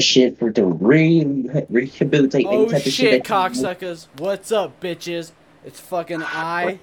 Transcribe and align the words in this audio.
shit 0.00 0.38
for 0.38 0.50
to 0.52 0.64
re 0.64 1.24
rehabilitate 1.68 2.46
any 2.46 2.56
Oh 2.56 2.66
type 2.66 2.76
of 2.76 2.82
shit, 2.82 2.92
shit. 2.92 3.24
that- 3.24 3.32
cocksuckers! 3.32 4.06
What's 4.18 4.52
up, 4.52 4.80
bitches? 4.80 5.32
It's 5.64 5.80
fucking 5.80 6.22
I, 6.22 6.78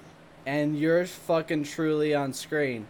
and 0.46 0.78
you're 0.78 1.06
fucking 1.06 1.64
truly 1.64 2.14
on 2.14 2.32
screen. 2.32 2.86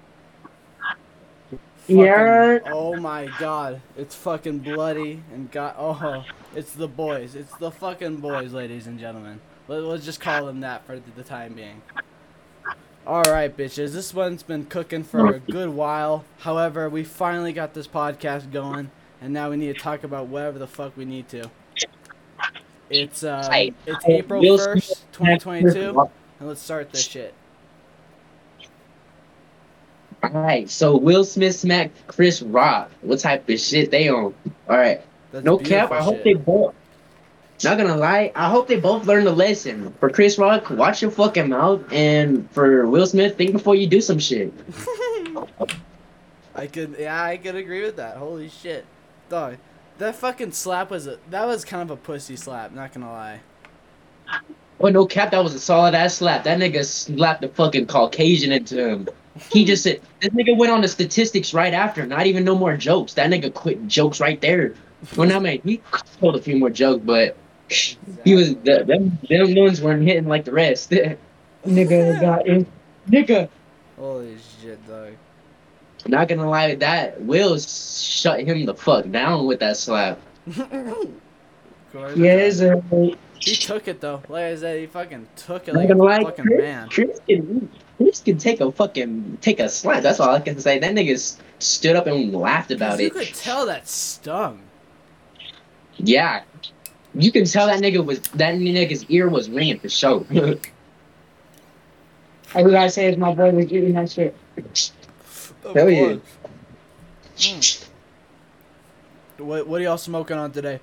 Fucking- 1.51 1.99
Yeah. 1.99 2.59
Oh 2.67 2.97
my 2.97 3.31
god, 3.39 3.81
it's 3.97 4.15
fucking 4.15 4.61
bloody 4.61 5.23
and 5.33 5.51
god. 5.51 5.75
Oh, 5.79 6.25
it's 6.55 6.73
the 6.73 6.89
boys. 6.89 7.35
It's 7.35 7.55
the 7.57 7.71
fucking 7.71 8.17
boys, 8.17 8.53
ladies 8.53 8.87
and 8.87 8.99
gentlemen. 8.99 9.41
Let, 9.69 9.83
let's 9.83 10.05
just 10.05 10.21
call 10.21 10.47
them 10.47 10.61
that 10.61 10.87
for 10.87 10.99
the 10.99 11.23
time 11.23 11.55
being. 11.55 11.83
All 13.07 13.23
right, 13.23 13.55
bitches. 13.55 13.93
This 13.93 14.15
one's 14.15 14.43
been 14.43 14.65
cooking 14.65 15.05
for 15.05 15.27
a 15.27 15.37
oh. 15.37 15.41
good 15.51 15.69
while. 15.69 16.25
However, 16.39 16.89
we 16.89 17.05
finally 17.05 17.53
got 17.53 17.75
this 17.75 17.87
podcast 17.87 18.51
going, 18.51 18.91
and 19.21 19.33
now 19.33 19.51
we 19.51 19.57
need 19.57 19.75
to 19.75 19.81
talk 19.81 20.05
about 20.05 20.27
whatever 20.29 20.59
the 20.59 20.67
fuck 20.67 20.97
we 20.97 21.05
need 21.05 21.29
to. 21.29 21.51
It's 22.91 23.23
uh, 23.23 23.49
Hey, 23.51 23.73
it's 23.87 24.05
hey, 24.05 24.19
April 24.19 24.59
first, 24.59 25.11
twenty 25.13 25.39
twenty 25.39 25.73
two, 25.73 26.09
and 26.39 26.49
let's 26.49 26.61
start 26.61 26.91
this 26.93 27.07
shit. 27.07 27.35
All 30.23 30.31
right, 30.31 30.71
so 30.71 30.97
Will 30.97 31.25
Smith 31.25 31.55
smacked 31.55 32.07
Chris 32.07 32.41
Rock. 32.41 32.91
What 33.03 33.19
type 33.19 33.49
of 33.49 33.61
shit 33.61 33.91
they 33.91 34.09
on? 34.09 34.35
All 34.69 34.77
right, 34.77 35.03
That's 35.33 35.45
no 35.45 35.59
cap. 35.59 35.91
I 35.91 36.03
hope 36.03 36.17
shit. 36.17 36.25
they 36.25 36.35
both. 36.35 36.75
Not 37.63 37.79
gonna 37.79 37.97
lie, 37.97 38.33
I 38.35 38.51
hope 38.51 38.69
they 38.69 38.79
both 38.81 39.07
learn 39.07 39.25
the 39.25 39.33
lesson. 39.33 39.95
For 40.01 40.11
Chris 40.11 40.39
Rock, 40.39 40.69
watch 40.71 41.03
your 41.03 41.11
fucking 41.11 41.49
mouth, 41.49 41.81
and 41.93 42.51
for 42.51 42.87
Will 42.87 43.07
Smith, 43.07 43.37
think 43.37 43.53
before 43.53 43.75
you 43.75 43.87
do 43.87 44.01
some 44.01 44.19
shit. 44.19 44.53
I 46.55 46.67
could, 46.67 46.97
yeah, 46.99 47.23
I 47.23 47.37
could 47.37 47.57
agree 47.57 47.83
with 47.83 47.97
that. 47.97 48.17
Holy 48.17 48.49
shit, 48.49 48.85
that 49.99 50.17
fucking 50.17 50.53
slap 50.53 50.91
was 50.91 51.07
a, 51.07 51.19
that 51.31 51.47
was 51.47 51.65
kind 51.65 51.83
of 51.83 51.91
a 51.91 51.97
pussy 51.97 52.37
slap. 52.37 52.73
Not 52.73 52.93
gonna 52.93 53.11
lie. 53.11 53.41
Oh 54.81 54.89
no 54.89 55.07
cap, 55.07 55.31
that 55.31 55.43
was 55.43 55.55
a 55.55 55.61
solid 55.61 55.95
ass 55.95 56.17
slap. 56.17 56.45
That 56.45 56.59
nigga 56.59 56.85
slapped 56.85 57.43
the 57.43 57.49
fucking 57.49 57.87
Caucasian 57.87 58.53
into 58.53 58.89
him. 58.89 59.09
He 59.51 59.65
just 59.65 59.83
said 59.83 60.01
this 60.21 60.31
nigga 60.31 60.57
went 60.57 60.73
on 60.73 60.81
the 60.81 60.89
statistics 60.89 61.55
right 61.55 61.75
after. 61.75 62.07
Not 62.07 62.27
even 62.27 62.45
no 62.45 62.55
more 62.55 62.77
jokes. 62.77 63.15
That 63.15 63.31
nigga 63.31 63.53
quit 63.53 63.87
jokes 63.87 64.21
right 64.21 64.41
there. 64.41 64.75
Well, 65.17 65.31
I 65.33 65.39
mean, 65.39 65.61
he 65.65 65.83
told 66.21 66.37
a 66.37 66.41
few 66.41 66.57
more 66.57 66.71
jokes, 66.71 67.03
but 67.05 67.37
he 67.69 68.35
was 68.35 68.55
the, 68.57 68.85
them 68.85 69.19
them 69.29 69.55
ones 69.55 69.81
weren't 69.81 70.03
hitting 70.03 70.29
like 70.29 70.45
the 70.45 70.53
rest. 70.53 70.91
Nigga 71.67 72.21
got 72.21 72.47
in. 72.47 72.67
Nigga. 73.09 73.49
Holy 73.97 74.37
shit, 74.61 74.87
dog. 74.87 75.13
Not 76.07 76.29
gonna 76.29 76.49
lie, 76.49 76.75
that 76.75 77.21
Will 77.23 77.59
shut 77.59 78.41
him 78.41 78.67
the 78.67 78.75
fuck 78.75 79.11
down 79.11 79.47
with 79.47 79.61
that 79.61 79.77
slap. 79.77 80.19
Yes, 82.15 82.61
uh, 82.61 82.81
He 83.39 83.57
took 83.57 83.89
it 83.89 84.01
though. 84.01 84.23
Like 84.29 84.45
I 84.45 84.57
said, 84.57 84.81
he 84.81 84.87
fucking 84.87 85.27
took 85.37 85.69
it 85.69 85.75
like 85.75 85.89
gonna 85.89 86.03
a 86.03 86.05
lie, 86.05 86.23
fucking 86.23 86.45
Chris, 86.45 86.61
man. 86.61 86.89
Chris 86.89 87.21
can 87.27 87.71
Chris 87.97 88.21
can 88.21 88.39
take 88.39 88.61
a 88.61 88.71
fucking 88.73 89.39
take 89.41 89.61
a 89.61 89.69
slap. 89.69 90.03
That's 90.03 90.21
all 90.21 90.35
I 90.35 90.41
can 90.41 90.59
say. 90.59 90.79
That 90.79 90.95
nigga 90.95 91.39
stood 91.59 91.97
up 91.97 92.07
and 92.07 92.35
laughed 92.35 92.71
about 92.71 92.99
you 92.99 93.07
it. 93.07 93.15
You 93.15 93.21
could 93.21 93.35
tell 93.35 93.67
that 93.67 93.89
stung. 93.89 94.61
Yeah, 95.97 96.43
you 97.15 97.31
can 97.31 97.45
tell 97.45 97.67
that 97.67 97.81
nigga 97.81 98.05
was 98.05 98.21
that 98.21 98.55
nigga's 98.55 99.05
ear 99.09 99.29
was 99.29 99.49
ringing 99.49 99.79
for 99.79 99.89
sure. 99.89 100.27
all 102.55 102.65
we 102.65 102.71
gotta 102.73 102.91
say 102.91 103.09
is 103.09 103.17
my 103.17 103.33
boy 103.35 103.51
was 103.51 103.67
eating 103.67 103.95
that 103.95 104.11
shit. 104.11 104.37
Of 105.65 105.75
Hell 105.75 105.91
yeah. 105.91 106.17
course. 106.17 106.21
What 109.39 109.67
What 109.67 109.81
are 109.81 109.85
y'all 109.85 109.99
smoking 109.99 110.37
on 110.37 110.53
today? 110.53 110.81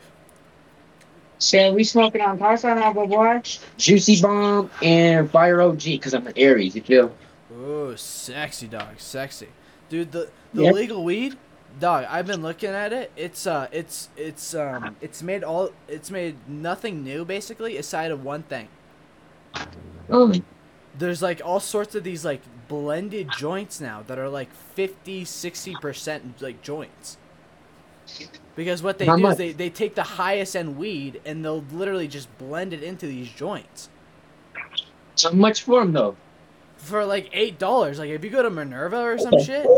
Shit, 1.40 1.74
we 1.74 1.84
smoking 1.84 2.22
on 2.22 2.38
Carson 2.38 2.76
now, 2.78 2.94
my 2.94 3.06
boy. 3.06 3.42
Juicy 3.78 4.22
bomb 4.22 4.70
and 4.82 5.30
fire 5.32 5.62
OG 5.62 5.84
because 5.84 6.14
I'm 6.14 6.28
an 6.28 6.34
Aries. 6.36 6.76
You 6.76 6.82
feel? 6.84 7.16
Ooh, 7.52 7.96
sexy 7.98 8.68
dog, 8.68 9.00
sexy, 9.00 9.50
dude. 9.90 10.12
The 10.12 10.30
the 10.54 10.64
Yep. 10.64 10.74
legal 10.74 11.04
weed, 11.04 11.38
dog. 11.80 12.06
I've 12.10 12.28
been 12.28 12.42
looking 12.42 12.70
at 12.72 12.94
it. 12.94 13.12
It's 13.16 13.48
uh, 13.48 13.68
it's 13.72 14.10
it's 14.16 14.54
um, 14.54 14.96
it's 15.02 15.22
made 15.24 15.44
all. 15.44 15.72
It's 15.88 16.12
made 16.12 16.48
nothing 16.48 17.04
new 17.04 17.26
basically, 17.26 17.78
aside 17.78 18.12
of 18.12 18.24
one 18.24 18.44
thing. 18.44 18.70
Oh, 20.10 20.34
There's 20.98 21.22
like 21.22 21.42
all 21.44 21.60
sorts 21.60 21.96
of 21.96 22.04
these 22.04 22.26
like 22.26 22.42
blended 22.72 23.30
joints 23.38 23.82
now 23.82 24.04
that 24.08 24.18
are 24.18 24.30
like 24.30 24.54
50, 24.54 25.26
60 25.26 25.76
percent 25.76 26.42
like 26.42 26.62
joints. 26.62 27.18
Because 28.56 28.84
what 28.84 28.98
they 29.00 29.06
How 29.06 29.16
do 29.18 29.22
much? 29.24 29.34
is 29.34 29.38
they, 29.38 29.52
they 29.54 29.70
take 29.70 29.96
the 29.96 30.04
highest 30.04 30.56
end 30.56 30.78
weed 30.78 31.22
and 31.26 31.44
they'll 31.46 31.64
literally 31.72 32.08
just 32.08 32.36
blend 32.38 32.74
it 32.74 32.84
into 32.84 33.06
these 33.08 33.30
joints 33.32 33.90
So 35.16 35.32
much 35.32 35.64
for 35.64 35.80
them 35.82 35.94
though. 35.94 36.18
for 36.78 37.06
like 37.06 37.30
eight 37.34 37.60
dollars. 37.60 38.00
Like 38.00 38.10
if 38.10 38.24
you 38.24 38.30
go 38.30 38.44
to 38.44 38.50
Minerva 38.50 39.00
or 39.02 39.18
some 39.20 39.38
shit, 39.38 39.78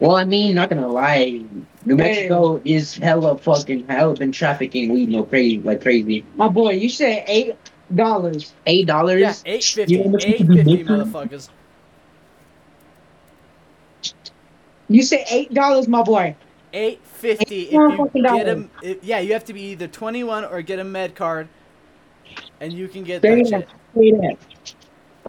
Well, 0.00 0.16
I 0.16 0.24
mean, 0.24 0.54
not 0.56 0.68
gonna 0.68 0.88
lie, 0.88 1.44
New 1.84 1.96
Mexico 1.96 2.60
is 2.64 2.96
hella 2.96 3.38
fucking 3.38 3.86
hella 3.88 4.16
been 4.16 4.32
trafficking 4.32 4.92
weed 4.92 5.08
no 5.08 5.22
crazy 5.24 5.60
like 5.60 5.80
crazy. 5.82 6.24
my 6.36 6.48
boy, 6.48 6.72
you 6.72 6.88
said 6.88 7.24
eight 7.28 7.56
dollars. 7.96 8.52
Eight 8.66 8.86
dollars. 8.86 9.20
yeah, 9.20 9.34
eight 9.46 9.64
fifty, 9.64 9.94
You 9.94 9.98
know 9.98 10.04
how 10.04 10.10
much 10.10 10.24
eight 10.24 10.40
you 10.40 10.46
can 10.46 10.54
fifty, 10.56 10.76
make 10.76 10.86
for 10.86 10.94
it? 10.94 10.98
motherfuckers. 11.06 11.48
You 14.88 15.02
said 15.02 15.24
eight 15.30 15.52
dollars, 15.54 15.88
my 15.88 16.02
boy. 16.02 16.36
Eight 16.72 17.00
fifty 17.04 17.62
if 17.62 17.72
Yeah, 17.72 17.88
you 17.88 18.10
get 18.14 18.22
dollars. 18.22 18.68
a 18.82 18.96
yeah, 19.02 19.20
you 19.20 19.32
have 19.32 19.44
to 19.46 19.52
be 19.52 19.62
either 19.72 19.86
twenty 19.86 20.24
one 20.24 20.44
or 20.44 20.60
get 20.62 20.78
a 20.78 20.84
med 20.84 21.14
card, 21.14 21.48
and 22.60 22.72
you 22.72 22.88
can 22.88 23.04
get 23.04 23.20
Straight 23.20 23.48
that 23.50 23.64
up, 23.64 23.68
shit. 23.94 24.38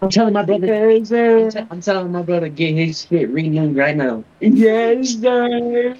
I'm 0.02 0.10
telling 0.10 0.34
my 0.34 0.44
brother. 0.44 0.68
Because, 0.68 1.12
I'm 1.12 1.48
uh, 1.48 1.52
te- 1.52 1.68
I'm 1.72 1.82
telling 1.82 2.12
my 2.12 2.22
brother 2.24 2.50
get 2.50 2.74
his 2.74 3.06
shit 3.06 3.30
renewed 3.30 3.76
right 3.78 3.96
now. 3.96 4.24
yes, 4.40 5.20
sir. 5.22 5.96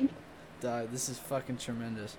Dog, 0.60 0.92
this 0.92 1.10
is 1.10 1.20
fucking 1.20 1.58
tremendous. 1.58 2.18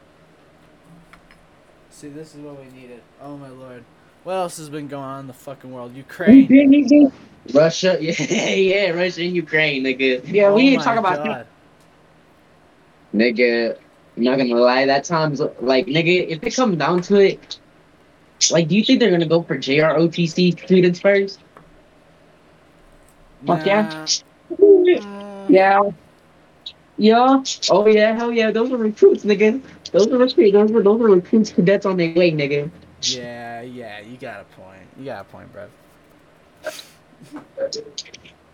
See, 1.91 2.09
this 2.09 2.34
is 2.34 2.41
what 2.41 2.59
we 2.59 2.71
needed. 2.81 3.03
Oh 3.21 3.37
my 3.37 3.49
lord. 3.49 3.84
What 4.25 4.33
else 4.33 4.57
has 4.57 4.71
been 4.71 4.89
going 4.89 5.05
on 5.05 5.21
in 5.21 5.27
the 5.27 5.35
fucking 5.35 5.71
world? 5.71 5.95
Ukraine. 5.95 7.12
Russia, 7.53 7.99
yeah, 8.01 8.55
yeah, 8.55 8.91
Russia 8.91 9.23
and 9.23 9.37
Ukraine, 9.37 9.85
nigga. 9.85 10.27
Yeah, 10.27 10.51
we 10.51 10.62
Oh 10.62 10.71
need 10.71 10.79
to 10.79 10.85
talk 10.85 10.99
about 10.99 11.23
that. 11.25 11.47
Nigga, 13.15 13.77
I'm 14.17 14.23
not 14.23 14.39
gonna 14.39 14.55
lie, 14.55 14.87
that 14.87 15.05
time's 15.05 15.41
like, 15.61 15.87
nigga, 15.87 16.27
if 16.29 16.43
it 16.43 16.57
comes 16.57 16.79
down 16.79 17.03
to 17.03 17.17
it, 17.17 17.59
like, 18.51 18.69
do 18.69 18.77
you 18.77 18.83
think 18.83 19.01
they're 19.01 19.11
gonna 19.11 19.27
go 19.27 19.43
for 19.43 19.59
JROTC 19.59 20.59
students 20.65 21.01
first? 21.01 21.41
Fuck 23.47 23.67
yeah. 23.67 23.83
Nah. 23.83 24.07
Mm, 24.57 25.49
Yeah. 25.51 25.81
Yeah. 26.97 27.43
Oh 27.71 27.87
yeah, 27.87 28.15
hell 28.15 28.33
yeah, 28.33 28.51
those 28.51 28.72
are 28.72 28.78
recruits, 28.78 29.25
nigga. 29.25 29.60
Those 29.93 30.07
are 30.09 30.16
recruits. 30.19 30.53
Those 30.53 30.71
are 30.71 30.83
those 30.83 31.01
are 31.01 31.09
recruits 31.09 31.51
cadets 31.53 31.84
on 31.84 31.98
their 31.98 32.15
way, 32.15 32.33
nigga. 32.33 32.71
Yeah, 33.16 33.60
yeah, 33.62 34.01
you 34.01 34.16
got 34.16 34.41
a 34.41 34.45
point. 34.60 34.86
You 34.98 35.04
got 35.06 35.22
a 35.22 35.24
point, 35.24 35.53
bro. 35.53 35.68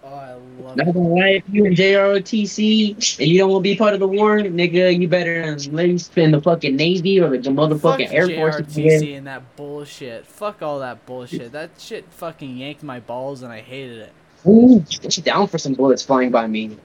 Oh, 0.02 0.08
I 0.14 0.32
love 0.32 0.76
Not 0.76 0.88
it. 0.88 0.94
gonna 0.94 1.08
lie, 1.08 1.29
if 1.29 1.44
you 1.50 1.67
in 1.67 1.75
JROTC 1.75 3.19
and 3.20 3.29
you 3.29 3.38
don't 3.38 3.50
want 3.50 3.62
to 3.62 3.70
be 3.70 3.76
part 3.76 3.93
of 3.93 4.00
the 4.00 4.08
war, 4.08 4.38
nigga, 4.38 4.99
you 4.99 5.06
better 5.08 5.56
let 5.73 5.88
me 5.88 5.99
spend 5.99 6.32
the 6.32 6.41
fucking 6.41 6.75
Navy 6.75 7.20
or 7.20 7.37
the 7.37 7.43
Fuck 7.43 7.52
motherfucking 7.52 8.11
Air 8.11 8.29
Force. 8.31 8.56
JRTC 8.61 9.19
and 9.19 9.26
that 9.26 9.56
bullshit. 9.56 10.26
Fuck 10.26 10.62
all 10.62 10.79
that 10.79 11.05
bullshit. 11.05 11.53
That 11.53 11.70
shit 11.79 12.06
fucking 12.12 12.56
yanked 12.56 12.82
my 12.82 13.00
balls 13.00 13.43
and 13.43 13.53
I 13.53 13.61
hated 13.61 13.99
it. 13.99 14.12
Ooh, 14.46 14.81
get 14.81 15.19
you 15.19 15.23
down 15.23 15.46
for 15.49 15.58
some 15.58 15.75
bullets 15.75 16.03
flying 16.03 16.31
by 16.31 16.46
me. 16.46 16.79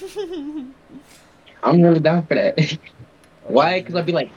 I'm 1.62 1.82
really 1.82 2.00
down 2.00 2.26
for 2.26 2.34
that. 2.34 2.78
Why? 3.44 3.80
Because 3.80 3.94
I'd 3.94 4.06
be 4.06 4.12
like, 4.12 4.30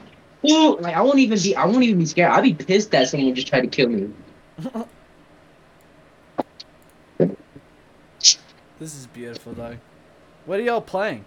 ooh, 0.50 0.76
like 0.78 0.94
I 0.94 1.02
won't 1.02 1.18
even 1.18 1.38
be, 1.38 1.56
I 1.56 1.64
won't 1.66 1.82
even 1.82 1.98
be 1.98 2.06
scared. 2.06 2.32
I'd 2.32 2.42
be 2.42 2.54
pissed 2.54 2.90
that 2.92 3.08
someone 3.08 3.34
just 3.34 3.48
tried 3.48 3.62
to 3.62 3.68
kill 3.68 3.88
me. 3.88 4.10
This 8.78 8.96
is 8.96 9.06
beautiful, 9.06 9.52
though. 9.52 9.76
What 10.44 10.58
are 10.58 10.62
y'all 10.64 10.80
playing? 10.80 11.24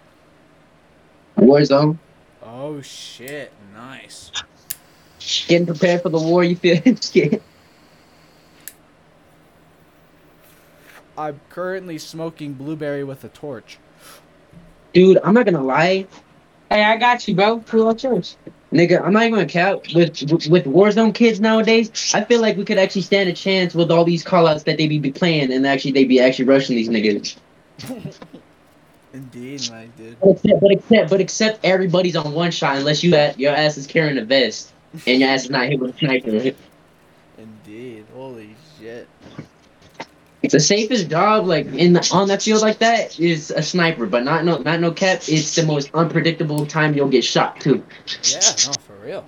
Warzone, 1.38 1.96
Oh 2.42 2.82
shit, 2.82 3.50
nice. 3.74 4.30
getting 5.48 5.66
prepared 5.66 6.02
for 6.02 6.10
the 6.10 6.18
war. 6.18 6.44
You 6.44 6.54
feel? 6.54 6.80
Shit. 7.00 7.42
I'm 11.18 11.40
currently 11.48 11.96
smoking 11.96 12.52
blueberry 12.52 13.04
with 13.04 13.24
a 13.24 13.28
torch. 13.28 13.78
Dude, 14.92 15.18
I'm 15.24 15.32
not 15.32 15.46
gonna 15.46 15.62
lie, 15.64 16.06
Hey, 16.70 16.82
I 16.84 16.96
got 16.96 17.26
you, 17.28 17.34
bro. 17.34 17.58
Pull 17.60 17.88
out 17.88 18.02
yours. 18.02 18.36
nigga. 18.72 19.02
I'm 19.02 19.12
not 19.12 19.22
even 19.24 19.34
gonna 19.34 19.46
count 19.46 19.86
with 19.94 20.20
with 20.48 20.64
Warzone 20.64 21.14
kids 21.14 21.40
nowadays. 21.40 21.90
I 22.14 22.24
feel 22.24 22.40
like 22.40 22.56
we 22.56 22.64
could 22.64 22.78
actually 22.78 23.02
stand 23.02 23.28
a 23.28 23.32
chance 23.32 23.74
with 23.74 23.90
all 23.90 24.04
these 24.04 24.24
callouts 24.24 24.64
that 24.64 24.76
they 24.78 24.86
be 24.88 24.98
be 24.98 25.12
playing, 25.12 25.52
and 25.52 25.66
actually 25.66 25.92
they 25.92 26.04
be 26.04 26.20
actually 26.20 26.46
rushing 26.46 26.76
these 26.76 26.88
niggas. 26.88 27.36
Indeed, 29.12 29.62
Mike, 29.70 29.96
dude. 29.96 30.16
But 30.20 30.30
except, 30.30 30.60
but 30.60 30.70
except, 30.72 31.10
but 31.10 31.20
except 31.20 31.64
everybody's 31.64 32.16
on 32.16 32.32
one 32.32 32.50
shot 32.50 32.76
unless 32.76 33.02
you 33.02 33.14
at, 33.14 33.38
your 33.38 33.54
ass 33.54 33.78
is 33.78 33.86
carrying 33.86 34.18
a 34.18 34.24
vest 34.24 34.72
and 35.06 35.20
your 35.20 35.30
ass 35.30 35.44
is 35.44 35.50
not 35.50 35.68
hit 35.68 35.80
with 35.80 35.94
a 35.94 35.98
sniper. 35.98 36.52
Indeed. 37.38 38.05
Holy 40.50 40.60
shit. 40.60 40.68
It's 40.68 40.68
the 40.68 40.76
safest 40.76 41.10
job, 41.10 41.46
like 41.46 41.66
in 41.66 41.92
the, 41.92 42.10
on 42.12 42.28
that 42.28 42.42
field 42.42 42.62
like 42.62 42.78
that, 42.78 43.18
is 43.18 43.50
a 43.50 43.62
sniper. 43.62 44.06
But 44.06 44.24
not 44.24 44.44
no 44.44 44.58
not 44.58 44.80
no 44.80 44.90
cap. 44.92 45.22
It's 45.28 45.54
the 45.54 45.64
most 45.64 45.90
unpredictable 45.94 46.66
time 46.66 46.94
you'll 46.94 47.08
get 47.08 47.24
shot 47.24 47.60
too. 47.60 47.82
Yeah, 48.22 48.40
no, 48.66 48.72
for 48.86 48.94
real. 49.04 49.24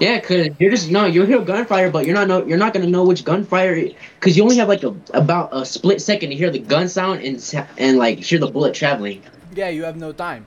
Yeah, 0.00 0.20
cause 0.20 0.48
you're 0.58 0.70
just 0.70 0.90
no, 0.90 1.04
you'll 1.04 1.26
hear 1.26 1.40
gunfire, 1.40 1.90
but 1.90 2.06
you're 2.06 2.14
not 2.14 2.28
know 2.28 2.44
you're 2.46 2.58
not 2.58 2.72
gonna 2.72 2.86
know 2.86 3.04
which 3.04 3.24
gunfire, 3.24 3.90
cause 4.20 4.36
you 4.36 4.42
only 4.42 4.56
have 4.56 4.68
like 4.68 4.82
a 4.82 4.94
about 5.12 5.50
a 5.52 5.64
split 5.66 6.00
second 6.00 6.30
to 6.30 6.36
hear 6.36 6.50
the 6.50 6.58
gun 6.58 6.88
sound 6.88 7.22
and 7.22 7.66
and 7.76 7.98
like 7.98 8.18
hear 8.18 8.38
the 8.38 8.46
bullet 8.46 8.74
traveling. 8.74 9.22
Yeah, 9.54 9.68
you 9.68 9.84
have 9.84 9.96
no 9.96 10.12
time. 10.12 10.46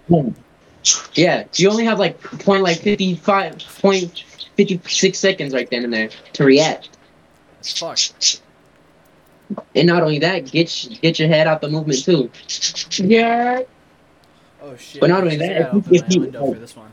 Yeah, 1.14 1.46
you 1.56 1.70
only 1.70 1.86
have 1.86 2.00
like 2.00 2.20
point 2.22 2.64
like 2.64 2.80
fifty 2.80 3.16
five 3.16 3.60
point 3.80 4.24
fifty 4.56 4.82
six 4.88 5.20
seconds 5.20 5.54
right 5.54 5.70
then 5.70 5.84
and 5.84 5.94
there 5.94 6.10
to 6.34 6.44
react. 6.44 6.90
Fuck. 7.64 8.00
And 9.76 9.88
not 9.88 10.02
only 10.04 10.20
that, 10.20 10.52
get 10.52 11.00
get 11.02 11.20
your 11.20 11.28
head 11.28 11.48
out 11.48 11.62
the 11.62 11.70
movement 11.70 12.04
too. 12.04 12.30
Yeah. 13.04 13.62
Oh 14.62 14.76
shit. 14.78 15.02
But 15.02 15.10
not 15.10 15.24
only 15.24 15.38
that, 15.38 15.52
if 15.62 15.74
you- 15.74 15.80
my 15.80 15.98
if 16.08 16.14
you- 16.16 16.22
window 16.22 16.54
for 16.54 16.60
this 16.60 16.76
one. 16.76 16.92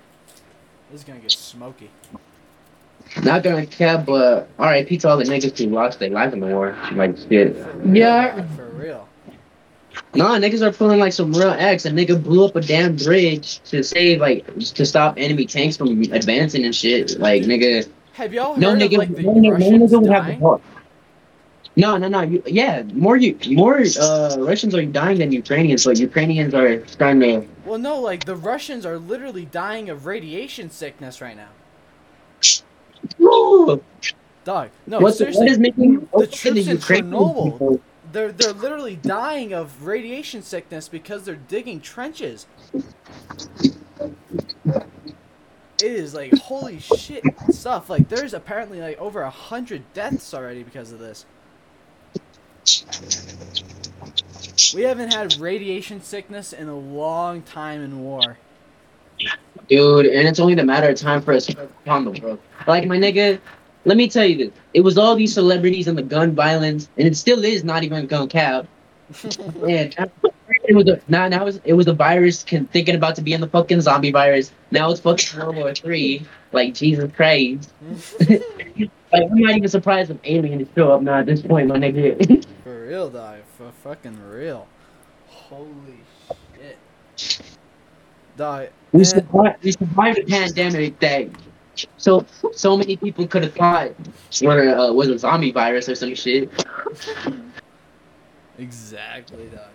This 0.91 1.01
is 1.03 1.05
gonna 1.07 1.19
get 1.21 1.31
smoky. 1.33 1.91
Not 3.23 3.43
gonna 3.43 3.67
cap, 3.67 4.05
but 4.07 4.49
R.I.P. 4.59 4.99
to 4.99 5.09
all 5.09 5.17
the 5.17 5.25
niggas 5.25 5.59
who 5.59 5.67
lost 5.71 5.99
their 5.99 6.11
life 6.11 6.33
in 6.33 6.41
the 6.41 6.47
war. 6.47 6.77
Like 6.93 7.17
shit. 7.29 7.57
Yeah. 7.87 8.47
For 8.57 8.65
real. 8.67 9.09
Nah, 10.15 10.39
niggas 10.39 10.63
are 10.63 10.73
pulling 10.73 10.99
like 11.01 11.13
some 11.13 11.33
real 11.33 11.51
acts. 11.51 11.85
A 11.85 11.91
nigga 11.91 12.23
blew 12.23 12.45
up 12.47 12.57
a 12.57 12.61
damn 12.61 12.97
bridge 12.97 13.61
to 13.71 13.83
save 13.83 14.21
like 14.21 14.47
to 14.75 14.87
stop 14.87 15.15
enemy 15.19 15.45
tanks 15.47 15.77
from 15.77 16.01
advancing 16.13 16.65
and 16.65 16.75
shit. 16.75 17.19
Like 17.19 17.43
nigga, 17.43 17.89
Have 18.13 18.33
y'all 18.33 18.55
heard 18.55 18.61
no 18.61 18.73
of 18.73 18.79
nigga, 18.79 18.99
like 18.99 19.15
the 19.15 19.23
no, 19.23 19.33
nigga- 19.35 19.43
no 19.43 19.51
Russians 19.53 19.93
nigga 19.93 20.01
would 20.03 20.11
have 20.11 20.27
the 20.27 20.33
dying? 20.33 20.61
No, 21.79 21.97
no, 21.97 22.09
no. 22.09 22.23
You, 22.23 22.43
yeah, 22.45 22.83
more 22.93 23.17
you, 23.17 23.39
more 23.53 23.81
uh, 24.01 24.37
Russians 24.41 24.75
are 24.75 24.85
dying 24.85 25.19
than 25.21 25.31
Ukrainians, 25.31 25.85
but 25.85 25.97
Ukrainians 25.97 26.53
are 26.53 26.79
trying 26.99 27.21
to. 27.21 27.47
Well, 27.65 27.79
no, 27.79 28.01
like 28.01 28.25
the 28.25 28.35
Russians 28.35 28.85
are 28.85 28.99
literally 28.99 29.45
dying 29.45 29.89
of 29.89 30.05
radiation 30.05 30.71
sickness 30.71 31.21
right 31.21 31.37
now. 31.37 31.51
Dog. 34.45 34.71
No, 34.89 34.99
What's 34.99 35.19
seriously. 35.19 35.45
what 35.45 35.53
is 35.53 35.59
making 35.61 36.01
the 36.17 36.27
troops 36.27 36.45
in 36.47 36.57
Ukrainian 36.67 37.13
Chernobyl- 37.13 37.53
people- 37.53 37.81
They're 38.11 38.33
they're 38.33 38.53
literally 38.53 38.97
dying 38.97 39.53
of 39.53 39.87
radiation 39.87 40.43
sickness 40.43 40.89
because 40.89 41.23
they're 41.25 41.37
digging 41.37 41.81
trenches. 41.81 42.47
It 45.81 45.93
is 45.93 46.13
like 46.13 46.33
holy 46.35 46.81
shit 46.81 47.23
stuff. 47.51 47.89
Like 47.89 48.09
there's 48.09 48.35
apparently 48.35 48.81
like 48.81 48.99
over 48.99 49.23
a 49.23 49.31
hundred 49.31 49.93
deaths 49.95 50.35
already 50.35 50.65
because 50.65 50.91
of 50.91 50.99
this. 50.99 51.25
We 54.75 54.83
haven't 54.83 55.13
had 55.13 55.39
radiation 55.39 56.03
sickness 56.03 56.53
in 56.53 56.69
a 56.69 56.77
long 56.77 57.43
time 57.43 57.83
in 57.83 58.01
war. 58.01 58.39
dude, 59.69 60.07
and 60.07 60.29
it's 60.29 60.41
only 60.41 60.55
the 60.55 60.65
matter 60.65 60.89
of 60.89 60.97
time 60.97 61.23
for 61.23 61.33
us 61.33 61.47
to 61.47 61.63
upon 61.63 62.05
the 62.05 62.11
world. 62.21 62.39
Like 62.67 62.87
my 62.87 62.99
nigga, 62.99 63.41
let 63.85 63.97
me 63.97 64.09
tell 64.09 64.25
you 64.25 64.37
this: 64.37 64.51
it 64.75 64.81
was 64.81 64.99
all 64.99 65.15
these 65.15 65.33
celebrities 65.33 65.89
and 65.89 65.97
the 65.97 66.03
gun 66.03 66.35
violence, 66.35 66.89
and 66.99 67.07
it 67.07 67.17
still 67.17 67.45
is 67.45 67.65
not 67.65 67.85
even 67.85 68.07
gun 68.07 68.29
cap. 68.29 68.67
And 70.51 70.65
it 70.65 70.75
was 70.75 70.89
a, 70.89 71.01
now 71.09 71.29
now 71.29 71.47
it's, 71.47 71.61
it 71.65 71.75
was 71.75 71.87
a 71.89 71.93
virus 71.93 72.43
can, 72.43 72.67
thinking 72.69 72.95
about 72.95 73.17
to 73.17 73.23
be 73.23 73.35
in 73.35 73.41
the 73.41 73.49
fucking 73.49 73.83
zombie 73.83 74.13
virus. 74.13 74.51
Now 74.71 74.91
it's 74.91 75.01
fucking 75.01 75.39
World 75.39 75.57
War 75.57 75.75
Three. 75.75 76.27
Like 76.53 76.75
Jesus 76.75 77.11
Christ. 77.15 77.71
Like 79.13 79.23
I'm 79.23 79.39
not 79.39 79.57
even 79.57 79.69
surprised 79.69 80.11
if 80.11 80.19
aliens 80.25 80.69
show 80.75 80.93
up 80.93 81.03
now 81.03 81.21
at 81.21 81.27
this 81.27 81.41
point, 81.41 81.69
my 81.69 81.77
nigga. 81.77 82.47
For 82.89 82.93
real, 82.93 83.11
dog. 83.11 83.41
For 83.59 83.71
fucking 83.85 84.19
real. 84.31 84.67
Holy 85.27 86.01
shit. 87.17 87.39
Dog. 88.35 88.69
we 88.93 89.05
survived, 89.05 89.63
we 89.63 89.73
survived 89.73 90.19
a 90.21 90.25
pandemic 90.25 90.99
that 91.01 91.29
so 91.99 92.25
so 92.55 92.79
many 92.79 92.97
people 92.97 93.27
could 93.27 93.43
have 93.43 93.53
thought 93.53 93.91
were 94.41 94.71
uh, 94.71 94.91
was 94.91 95.09
a 95.09 95.19
zombie 95.19 95.53
virus 95.53 95.87
or 95.91 95.97
some 95.97 96.15
shit. 96.15 96.49
Exactly, 98.59 99.49
dog. 99.49 99.69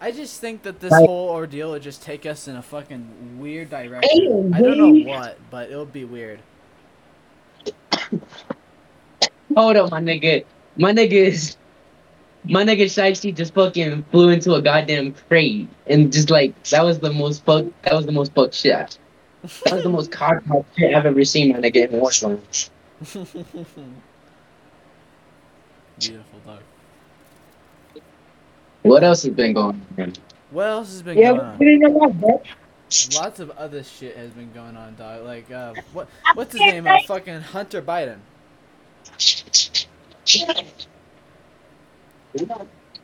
I 0.00 0.10
just 0.10 0.40
think 0.40 0.62
that 0.62 0.80
this 0.80 0.92
Like- 0.92 1.04
whole 1.06 1.28
ordeal 1.28 1.72
would 1.72 1.82
just 1.82 2.00
take 2.00 2.24
us 2.24 2.48
in 2.48 2.56
a 2.56 2.62
fucking 2.62 3.38
weird 3.38 3.68
direction. 3.68 4.54
I 4.54 4.62
don't 4.62 4.78
know 4.78 5.12
what, 5.12 5.36
but 5.50 5.70
it'll 5.70 5.84
be 5.84 6.06
weird. 6.06 6.40
Hold 9.54 9.76
up, 9.76 9.90
my 9.90 10.00
nigga. 10.00 10.46
My 10.78 10.94
nigga 10.94 11.12
is. 11.12 11.58
My 12.48 12.64
nigga 12.64 12.84
Shiesty 12.84 13.34
just 13.34 13.54
fucking 13.54 14.04
flew 14.10 14.28
into 14.30 14.54
a 14.54 14.62
goddamn 14.62 15.14
crate 15.28 15.68
and 15.86 16.12
just 16.12 16.30
like 16.30 16.60
that 16.70 16.84
was 16.84 16.98
the 17.00 17.12
most 17.12 17.44
fuck 17.44 17.64
that 17.82 17.94
was 17.94 18.06
the 18.06 18.12
most 18.12 18.32
fuck 18.34 18.52
shit. 18.52 18.98
That 19.64 19.74
was 19.74 19.82
the 19.82 19.88
most 19.88 20.10
cock 20.18 20.42
shit 20.76 20.94
I've 20.94 21.06
ever 21.06 21.24
seen 21.24 21.52
my 21.52 21.58
nigga 21.60 21.88
in 21.88 22.00
Warzone. 22.00 22.40
Beautiful, 25.98 26.38
dog. 26.44 26.60
What 28.82 29.02
else 29.02 29.22
has 29.24 29.34
been 29.34 29.52
going 29.54 29.82
on? 29.98 30.12
What 30.50 30.66
else 30.66 30.92
has 30.92 31.02
been 31.02 31.18
Yeah, 31.18 31.30
going 31.32 31.40
on? 31.40 31.58
we 31.58 31.66
didn't 31.66 31.80
know 31.92 32.08
that, 32.08 32.20
bro. 32.20 32.42
Lots 33.16 33.40
of 33.40 33.50
other 33.50 33.82
shit 33.82 34.16
has 34.16 34.30
been 34.30 34.52
going 34.52 34.76
on, 34.76 34.94
dog. 34.94 35.24
Like, 35.24 35.50
uh, 35.50 35.74
what, 35.92 36.08
what's 36.34 36.52
his 36.52 36.60
name? 36.60 36.86
Uh, 36.86 36.98
fucking 37.06 37.40
Hunter 37.40 37.82
Biden. 37.82 38.18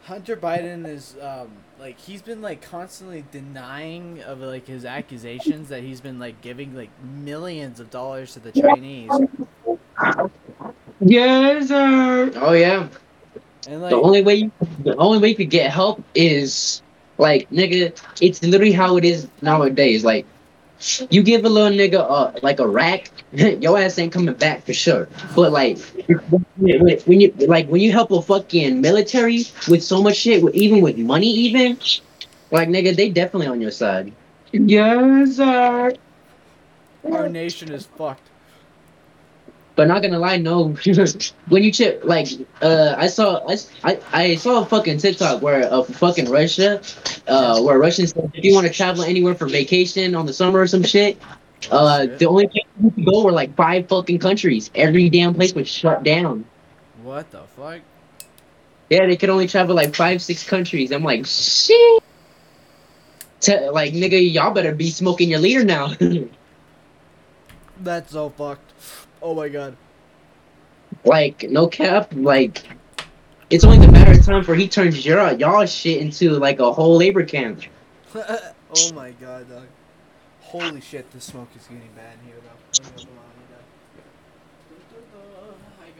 Hunter 0.04 0.36
Biden 0.36 0.86
is 0.86 1.16
um 1.20 1.50
like 1.78 1.98
he's 1.98 2.22
been 2.22 2.42
like 2.42 2.60
constantly 2.60 3.24
denying 3.30 4.22
of 4.22 4.40
like 4.40 4.66
his 4.66 4.84
accusations 4.84 5.68
that 5.68 5.82
he's 5.82 6.00
been 6.00 6.18
like 6.18 6.40
giving 6.40 6.74
like 6.74 6.90
millions 7.02 7.80
of 7.80 7.90
dollars 7.90 8.32
to 8.34 8.40
the 8.40 8.52
Chinese. 8.52 9.10
Yes, 11.00 11.68
sir. 11.68 12.32
Oh 12.36 12.52
yeah. 12.52 12.88
And 13.68 13.82
like 13.82 13.90
The 13.90 14.00
only 14.00 14.22
way 14.22 14.34
you, 14.34 14.52
the 14.80 14.96
only 14.96 15.18
way 15.18 15.28
you 15.30 15.36
could 15.36 15.50
get 15.50 15.70
help 15.70 16.02
is 16.14 16.82
like 17.18 17.48
nigga, 17.50 17.96
it's 18.20 18.42
literally 18.42 18.72
how 18.72 18.96
it 18.96 19.04
is 19.04 19.28
nowadays. 19.40 20.04
Like 20.04 20.26
you 21.10 21.22
give 21.22 21.44
a 21.44 21.48
little 21.48 21.76
nigga 21.76 22.00
uh, 22.00 22.38
like 22.42 22.60
a 22.60 22.66
rack, 22.66 23.10
your 23.32 23.78
ass 23.78 23.98
ain't 23.98 24.12
coming 24.12 24.34
back 24.34 24.64
for 24.64 24.72
sure. 24.72 25.08
But 25.34 25.52
like 25.52 25.78
when 27.06 27.20
you 27.20 27.32
like 27.46 27.68
when 27.68 27.80
you 27.80 27.92
help 27.92 28.10
a 28.10 28.20
fucking 28.20 28.80
military 28.80 29.44
with 29.68 29.82
so 29.82 30.02
much 30.02 30.16
shit, 30.16 30.42
even 30.54 30.80
with 30.80 30.98
money, 30.98 31.28
even 31.28 31.78
like 32.50 32.68
nigga, 32.68 32.94
they 32.96 33.08
definitely 33.10 33.46
on 33.46 33.60
your 33.60 33.70
side. 33.70 34.12
Yes, 34.52 35.36
sir. 35.36 35.94
our 37.10 37.28
nation 37.28 37.72
is 37.72 37.86
fucked. 37.86 38.28
But 39.74 39.88
not 39.88 40.02
gonna 40.02 40.18
lie, 40.18 40.36
no. 40.36 40.74
when 41.48 41.62
you 41.62 41.72
chip, 41.72 42.02
like, 42.04 42.28
uh, 42.60 42.94
I 42.98 43.06
saw, 43.06 43.40
I, 43.48 43.56
I, 43.84 44.00
I 44.12 44.34
saw 44.36 44.62
a 44.62 44.66
fucking 44.66 44.98
TikTok 44.98 45.40
where 45.40 45.72
uh, 45.72 45.82
fucking 45.82 46.30
Russia, 46.30 46.82
uh, 47.26 47.60
where 47.62 47.78
Russians 47.78 48.12
said 48.12 48.30
if 48.34 48.44
you 48.44 48.54
want 48.54 48.66
to 48.66 48.72
travel 48.72 49.02
anywhere 49.02 49.34
for 49.34 49.48
vacation 49.48 50.14
on 50.14 50.26
the 50.26 50.32
summer 50.32 50.60
or 50.60 50.66
some 50.66 50.82
shit, 50.82 51.18
uh, 51.70 52.06
the 52.18 52.26
only 52.26 52.48
place 52.48 52.64
you 52.82 52.90
could 52.90 53.06
go 53.06 53.24
were 53.24 53.32
like 53.32 53.54
five 53.56 53.88
fucking 53.88 54.18
countries. 54.18 54.70
Every 54.74 55.08
damn 55.08 55.34
place 55.34 55.54
was 55.54 55.68
shut 55.68 56.02
down. 56.02 56.44
What 57.02 57.30
the 57.30 57.42
fuck? 57.56 57.80
Yeah, 58.90 59.06
they 59.06 59.16
could 59.16 59.30
only 59.30 59.46
travel 59.46 59.74
like 59.74 59.94
five, 59.94 60.20
six 60.20 60.44
countries. 60.44 60.92
I'm 60.92 61.02
like, 61.02 61.24
shit. 61.24 62.02
Te- 63.40 63.70
like, 63.70 63.94
nigga, 63.94 64.32
y'all 64.32 64.52
better 64.52 64.74
be 64.74 64.90
smoking 64.90 65.30
your 65.30 65.40
leader 65.40 65.64
now. 65.64 65.94
That's 67.80 68.12
so 68.12 68.30
fucked. 68.30 68.72
Oh 69.22 69.34
my 69.34 69.48
god. 69.48 69.76
like, 71.04 71.44
no 71.48 71.68
cap, 71.68 72.12
like. 72.12 72.64
It's 73.50 73.64
only 73.64 73.86
a 73.86 73.92
matter 73.92 74.12
of 74.12 74.24
time 74.24 74.40
before 74.40 74.54
he 74.54 74.66
turns 74.66 75.04
your 75.04 75.30
y'all 75.32 75.66
shit 75.66 76.00
into 76.00 76.30
like 76.30 76.58
a 76.58 76.72
whole 76.72 76.96
labor 76.96 77.22
camp. 77.22 77.62
oh 78.14 78.92
my 78.94 79.12
god, 79.12 79.48
dog. 79.48 79.66
Holy 80.40 80.80
shit, 80.80 81.10
the 81.12 81.20
smoke 81.20 81.48
is 81.56 81.62
getting 81.64 81.88
bad 81.94 82.16
in 82.20 82.26
here, 82.26 82.36
though. 82.42 83.06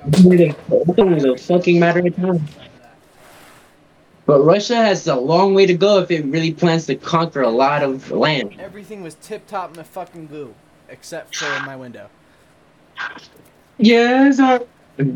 It's 0.07 0.99
only 0.99 1.21
the- 1.21 1.39
fucking 1.39 1.79
matter 1.79 2.07
of 2.07 2.17
time. 2.17 2.49
But 4.25 4.41
Russia 4.41 4.77
has 4.77 5.07
a 5.07 5.17
long 5.17 5.55
way 5.55 5.67
to 5.67 5.75
go 5.75 5.99
if 5.99 6.11
it 6.11 6.25
really 6.25 6.53
plans 6.53 6.87
to 6.87 6.95
conquer 6.95 7.43
a 7.43 7.51
lot 7.51 7.83
of 7.83 8.11
land. 8.11 8.57
Everything 8.59 9.03
was 9.03 9.15
tip 9.17 9.47
top 9.47 9.71
in 9.71 9.77
the 9.77 9.85
fucking 9.85 10.29
goo, 10.29 10.55
except 10.89 11.37
for 11.37 11.49
my 11.65 11.77
window. 11.77 12.09
Yes, 13.79 14.37
sir. 14.37 14.67
But 14.97 15.07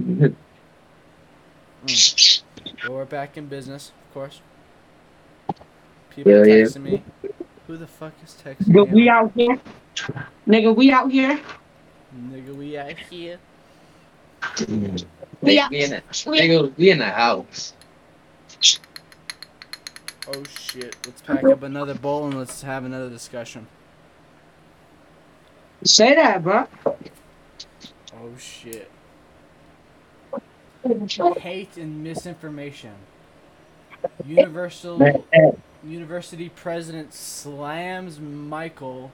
mm. 1.86 2.42
we're 2.88 3.04
back 3.04 3.36
in 3.36 3.46
business, 3.46 3.92
of 4.08 4.14
course. 4.14 4.40
People 6.10 6.32
Yeah, 6.32 6.38
yeah. 6.44 6.64
texting 6.64 6.82
me. 6.82 7.02
Who 7.66 7.76
the 7.76 7.86
fuck 7.86 8.12
is 8.24 8.34
texting 8.42 8.68
Nigga, 8.68 8.90
we 8.92 9.02
me? 9.02 9.08
out 9.08 9.32
here. 9.34 9.60
Nigga, 10.48 10.74
we 10.74 10.90
out 10.92 11.10
here. 11.10 11.40
Nigga, 12.30 12.54
we 12.56 12.78
out 12.78 12.98
here. 13.10 13.38
We 14.58 14.66
Nigga, 14.66 15.58
out. 15.58 15.70
we 15.70 15.82
in 15.84 15.90
the, 15.90 16.02
We- 16.26 16.40
nigga, 16.40 16.76
we 16.76 16.90
in 16.90 16.98
the 16.98 17.06
house. 17.10 17.74
Oh 20.28 20.42
shit. 20.58 20.96
Let's 21.06 21.22
pack 21.22 21.44
up 21.44 21.62
another 21.62 21.94
bowl 21.94 22.26
and 22.26 22.38
let's 22.38 22.62
have 22.62 22.84
another 22.84 23.08
discussion. 23.10 23.66
Say 25.84 26.14
that, 26.14 26.42
bro. 26.42 26.66
Oh 28.22 28.30
shit. 28.38 28.90
Hate 31.38 31.76
and 31.76 32.02
misinformation. 32.02 32.94
Universal 34.24 35.24
University 35.84 36.48
president 36.48 37.12
slams 37.12 38.18
Michael, 38.20 39.12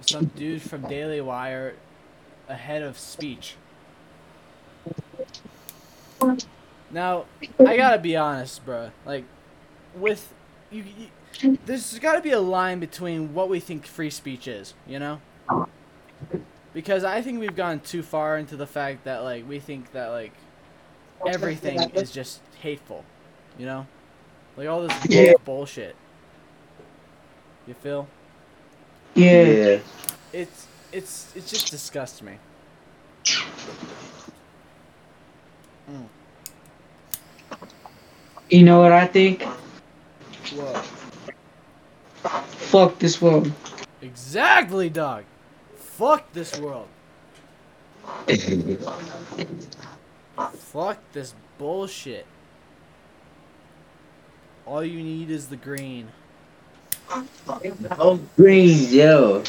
some 0.00 0.26
dude 0.36 0.62
from 0.62 0.82
Daily 0.82 1.20
Wire, 1.20 1.74
ahead 2.48 2.82
of 2.82 2.98
speech. 2.98 3.56
Now, 6.90 7.26
I 7.58 7.76
gotta 7.76 7.98
be 7.98 8.16
honest, 8.16 8.64
bro. 8.64 8.90
Like, 9.06 9.24
with 9.94 10.32
you, 10.70 10.84
you 11.40 11.58
there's 11.64 11.98
gotta 11.98 12.20
be 12.20 12.32
a 12.32 12.40
line 12.40 12.80
between 12.80 13.32
what 13.32 13.48
we 13.48 13.60
think 13.60 13.86
free 13.86 14.10
speech 14.10 14.48
is, 14.48 14.74
you 14.86 14.98
know? 14.98 15.20
Because 16.72 17.02
I 17.04 17.20
think 17.22 17.40
we've 17.40 17.56
gone 17.56 17.80
too 17.80 18.02
far 18.02 18.38
into 18.38 18.56
the 18.56 18.66
fact 18.66 19.04
that 19.04 19.24
like 19.24 19.48
we 19.48 19.58
think 19.58 19.92
that 19.92 20.08
like 20.08 20.32
everything 21.26 21.78
is 21.94 22.10
just 22.12 22.40
hateful, 22.60 23.04
you 23.58 23.66
know? 23.66 23.86
Like 24.56 24.68
all 24.68 24.86
this 24.86 25.06
Yeah. 25.08 25.32
bullshit. 25.44 25.96
You 27.66 27.74
feel? 27.74 28.06
Yeah. 29.14 29.78
It's 30.32 30.66
it's 30.92 31.34
it 31.34 31.46
just 31.46 31.70
disgusts 31.70 32.22
me. 32.22 32.34
Mm. 35.90 36.06
You 38.48 38.62
know 38.62 38.80
what 38.80 38.92
I 38.92 39.06
think? 39.06 39.42
Whoa. 40.54 40.82
Fuck 42.22 42.98
this 42.98 43.20
world. 43.20 43.50
Exactly, 44.02 44.88
dog. 44.88 45.24
Fuck 46.00 46.32
this 46.32 46.58
world. 46.58 46.88
Fuck 50.54 50.98
this 51.12 51.34
bullshit. 51.58 52.24
All 54.64 54.82
you 54.82 55.02
need 55.02 55.28
is 55.30 55.48
the 55.48 55.56
green. 55.56 56.08
oh, 57.98 58.18
greens, 58.34 58.94
yo. 58.94 59.44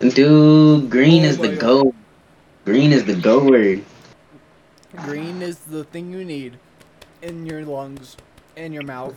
Dude, 0.00 0.90
green 0.90 1.22
Oh 1.22 1.24
is 1.24 1.38
the 1.38 1.54
go. 1.54 1.94
Green 2.64 2.92
is 2.92 3.04
the 3.04 3.14
go 3.14 3.44
word. 3.44 3.84
Green 5.04 5.40
is 5.40 5.58
the 5.58 5.84
thing 5.84 6.12
you 6.12 6.24
need 6.24 6.58
in 7.22 7.46
your 7.46 7.64
lungs, 7.64 8.16
in 8.56 8.72
your 8.72 8.84
mouth. 8.84 9.14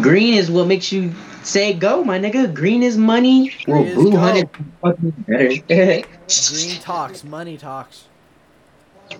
Green 0.00 0.34
is 0.34 0.48
what 0.50 0.68
makes 0.68 0.92
you 0.92 1.12
say 1.42 1.72
go, 1.74 2.04
my 2.04 2.18
nigga. 2.20 2.52
Green 2.54 2.82
is 2.82 2.96
money. 2.96 3.52
Well, 3.66 3.82
Green 3.82 3.88
is 3.88 3.94
blue 3.94 4.16
honey 4.16 4.44
fucking 4.80 5.10
better. 5.26 6.06
Green 6.28 6.80
talks, 6.80 7.24
money 7.24 7.56
talks. 7.56 8.04
Boom 9.10 9.18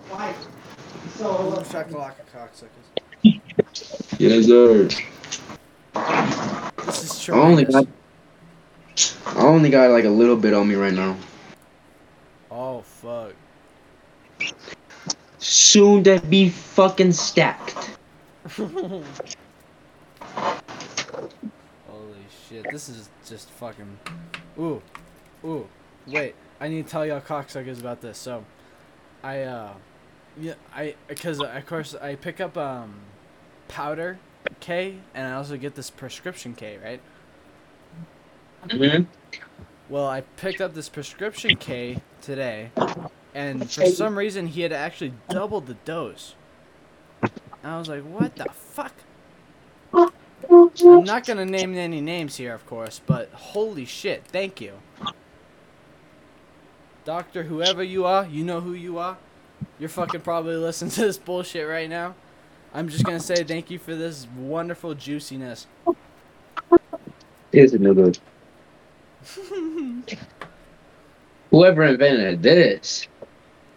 shakalaka 1.65 2.23
cocksuckers. 2.33 3.41
yes, 4.19 4.47
sir. 4.47 4.89
This 6.87 7.05
is 7.05 7.29
I 7.29 7.33
only 7.33 7.65
got, 7.65 7.87
I 9.27 9.43
only 9.43 9.71
got 9.71 9.91
like 9.91 10.05
a 10.05 10.11
little 10.11 10.37
bit 10.37 10.55
on 10.55 10.69
me 10.69 10.77
right 10.77 10.95
now. 10.95 11.17
Oh 12.51 12.83
fuck. 12.83 13.35
Soon 15.39 16.05
to 16.05 16.21
be 16.21 16.51
fucking 16.51 17.13
stacked. 17.13 17.72
Holy 18.57 19.05
shit, 22.49 22.67
this 22.71 22.89
is 22.89 23.09
just 23.27 23.51
fucking. 23.51 23.99
Ooh, 24.59 24.83
ooh. 25.45 25.67
Wait, 26.07 26.35
I 26.61 26.69
need 26.69 26.85
to 26.87 26.91
tell 26.91 27.07
y'all 27.07 27.21
cocksuckers 27.21 27.81
about 27.81 28.03
this. 28.03 28.19
So, 28.19 28.45
I 29.23 29.43
uh, 29.43 29.73
yeah, 30.39 30.55
I 30.75 30.97
because 31.09 31.41
of 31.41 31.67
course 31.67 31.95
I 31.95 32.15
pick 32.17 32.41
up 32.41 32.59
um, 32.59 32.95
powder 33.69 34.19
K, 34.61 34.97
and 35.15 35.27
I 35.27 35.33
also 35.33 35.57
get 35.57 35.75
this 35.75 35.89
prescription 35.91 36.55
K, 36.55 36.79
right? 36.83 37.01
Mm-hmm. 38.69 39.05
Well, 39.89 40.07
I 40.07 40.21
picked 40.37 40.61
up 40.61 40.75
this 40.75 40.89
prescription 40.89 41.57
K 41.57 42.03
today, 42.21 42.71
and 43.35 43.71
for 43.71 43.87
some 43.87 44.19
reason 44.19 44.47
he 44.47 44.61
had 44.61 44.73
actually 44.73 45.15
doubled 45.31 45.67
the 45.67 45.75
dose. 45.85 46.35
And 47.63 47.73
I 47.73 47.79
was 47.79 47.89
like, 47.89 48.03
what 48.03 48.35
the 48.37 48.47
fuck? 48.53 48.93
I'm 49.95 51.05
not 51.05 51.27
gonna 51.27 51.45
name 51.45 51.75
any 51.77 52.01
names 52.01 52.37
here, 52.37 52.55
of 52.55 52.67
course, 52.67 53.01
but 53.05 53.31
holy 53.33 53.85
shit, 53.85 54.25
thank 54.27 54.61
you. 54.61 54.75
Doctor, 57.05 57.45
whoever 57.45 57.83
you 57.83 58.05
are, 58.05 58.27
you 58.27 58.45
know 58.45 58.61
who 58.61 58.73
you 58.75 58.99
are. 58.99 59.17
You're 59.79 59.89
fucking 59.89 60.21
probably 60.23 60.57
listening 60.57 60.91
to 60.93 61.03
this 61.03 61.19
bullshit 61.19 61.69
right 61.69 61.89
now. 61.89 62.15
I'm 62.75 62.89
just 62.89 63.05
gonna 63.05 63.21
say 63.21 63.45
thank 63.45 63.71
you 63.71 63.79
for 63.79 63.95
this 63.95 64.27
wonderful 64.37 64.95
juiciness. 64.95 65.67
Here's 67.53 67.73
good. 67.73 68.19
Whoever 71.51 71.83
invented 71.85 72.43
this, 72.43 73.07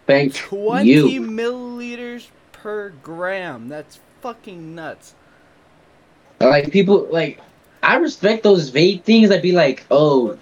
thank 0.06 0.34
20 0.34 0.88
you. 0.88 1.20
milliliters 1.20 2.28
per 2.66 2.88
gram. 3.00 3.68
That's 3.68 4.00
fucking 4.22 4.74
nuts. 4.74 5.14
Like 6.40 6.72
people, 6.72 7.06
like 7.12 7.40
I 7.80 7.94
respect 7.94 8.42
those 8.42 8.72
vape 8.72 9.04
things. 9.04 9.30
I'd 9.30 9.40
be 9.40 9.52
like, 9.52 9.86
oh, 9.88 10.36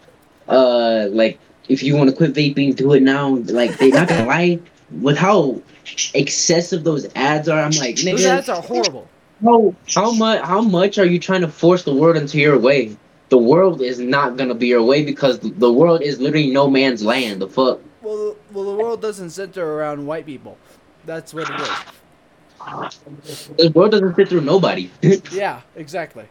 uh, 0.48 1.08
like 1.10 1.38
if 1.68 1.82
you 1.82 1.94
want 1.94 2.08
to 2.08 2.16
quit 2.16 2.32
vaping, 2.32 2.76
do 2.76 2.94
it 2.94 3.02
now. 3.02 3.28
Like 3.28 3.76
they're 3.76 3.90
not 3.90 4.08
gonna 4.08 4.24
lie 4.24 4.58
with 5.02 5.18
how 5.18 5.60
excessive 6.14 6.82
those 6.82 7.06
ads 7.14 7.46
are. 7.46 7.60
I'm 7.60 7.72
like, 7.72 7.96
Those 7.96 8.24
ads 8.24 8.48
are 8.48 8.62
horrible. 8.62 9.06
how, 9.42 9.74
how 9.94 10.10
much 10.12 10.40
how 10.40 10.62
much 10.62 10.96
are 10.96 11.04
you 11.04 11.18
trying 11.18 11.42
to 11.42 11.48
force 11.48 11.82
the 11.84 11.94
world 11.94 12.16
into 12.16 12.38
your 12.38 12.58
way? 12.58 12.96
The 13.28 13.36
world 13.36 13.82
is 13.82 13.98
not 13.98 14.38
gonna 14.38 14.54
be 14.54 14.68
your 14.68 14.82
way 14.82 15.04
because 15.04 15.40
the 15.40 15.70
world 15.70 16.00
is 16.00 16.20
literally 16.20 16.50
no 16.50 16.70
man's 16.70 17.04
land. 17.04 17.42
The 17.42 17.48
fuck. 17.48 17.80
Well, 18.00 18.36
well, 18.50 18.64
the 18.64 18.82
world 18.82 19.02
doesn't 19.02 19.28
center 19.28 19.74
around 19.74 20.06
white 20.06 20.24
people. 20.24 20.56
That's 21.04 21.34
what 21.34 21.50
it 21.50 21.60
is. 21.60 21.68
The 23.56 23.70
world 23.74 23.92
doesn't 23.92 24.14
fit 24.14 24.28
through 24.28 24.42
nobody. 24.42 24.90
Yeah, 25.32 25.60
exactly. 25.76 26.24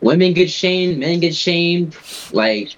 Women 0.00 0.32
get 0.32 0.50
shamed, 0.50 0.98
men 0.98 1.20
get 1.20 1.34
shamed. 1.34 1.96
Like 2.32 2.76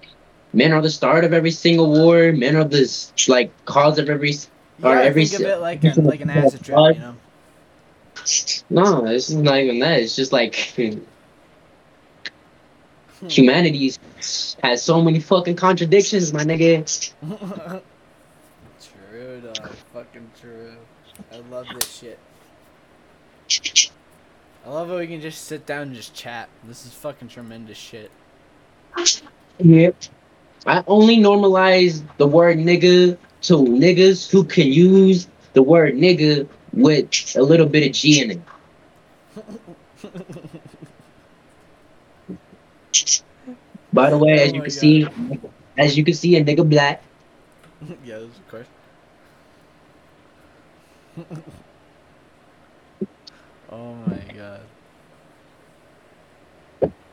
men 0.53 0.73
are 0.73 0.83
the 0.83 0.91
start 0.91 1.25
of 1.25 1.33
every 1.33 1.51
single 1.53 1.91
war. 1.91 2.33
Men 2.33 2.57
are 2.57 2.65
the 2.65 2.85
like 3.29 3.51
cause 3.65 3.99
of 3.99 4.11
every. 4.11 4.33
You 4.33 4.89
Or 4.89 4.97
every 4.97 5.27
think 5.27 5.43
of 5.43 5.49
it 5.49 5.61
like 5.61 5.85
a, 5.85 6.01
like 6.01 6.21
an 6.21 6.31
acid 6.31 6.65
trip, 6.65 6.79
you 6.95 7.01
know. 7.01 7.17
No, 8.71 9.07
it's 9.07 9.31
not 9.31 9.59
even 9.59 9.79
that. 9.81 10.01
It's 10.01 10.17
just 10.17 10.33
like 10.33 10.57
hmm. 10.77 10.99
humanity 13.29 13.93
has 14.63 14.83
so 14.83 15.01
many 15.01 15.21
fucking 15.21 15.57
contradictions, 15.57 16.33
my 16.33 16.45
nigga. 16.45 17.13
true, 18.81 19.41
dog. 19.41 19.75
Fucking 19.93 20.31
true. 20.41 20.77
I 21.33 21.39
love 21.51 21.67
this 21.75 21.91
shit. 21.91 22.19
I 24.67 24.71
love 24.71 24.89
how 24.89 24.99
we 24.99 25.07
can 25.07 25.21
just 25.21 25.45
sit 25.45 25.65
down 25.65 25.83
and 25.83 25.95
just 25.95 26.15
chat. 26.15 26.51
This 26.65 26.85
is 26.85 26.93
fucking 26.93 27.29
tremendous 27.29 27.79
shit. 27.79 28.11
Yep. 29.59 29.97
I 30.67 30.85
only 30.87 31.17
normalize 31.17 32.03
the 32.19 32.27
word 32.27 32.59
nigga 32.59 33.17
to 33.43 33.55
niggas 33.55 34.31
who 34.31 34.45
can 34.45 34.67
use 34.67 35.27
the 35.55 35.63
word 35.63 35.95
nigga 35.95 36.47
with 36.73 37.35
a 37.35 37.43
little 37.43 37.67
bit 37.67 37.87
of 37.87 37.93
G 37.93 38.21
in 38.21 38.31
it. 38.33 38.41
By 43.93 44.11
the 44.11 44.19
way, 44.19 44.33
as 44.33 44.51
Oh 44.53 44.55
you 44.57 44.63
can 44.63 44.71
see, 44.71 45.09
as 45.79 45.97
you 45.97 46.05
can 46.05 46.15
see, 46.15 46.37
a 46.37 46.45
nigga 46.45 46.69
black. 46.69 47.03
yes, 48.05 48.23
of 48.23 48.49
course. 48.51 48.67
oh 53.71 53.95
my 54.07 54.21
god. 54.35 54.61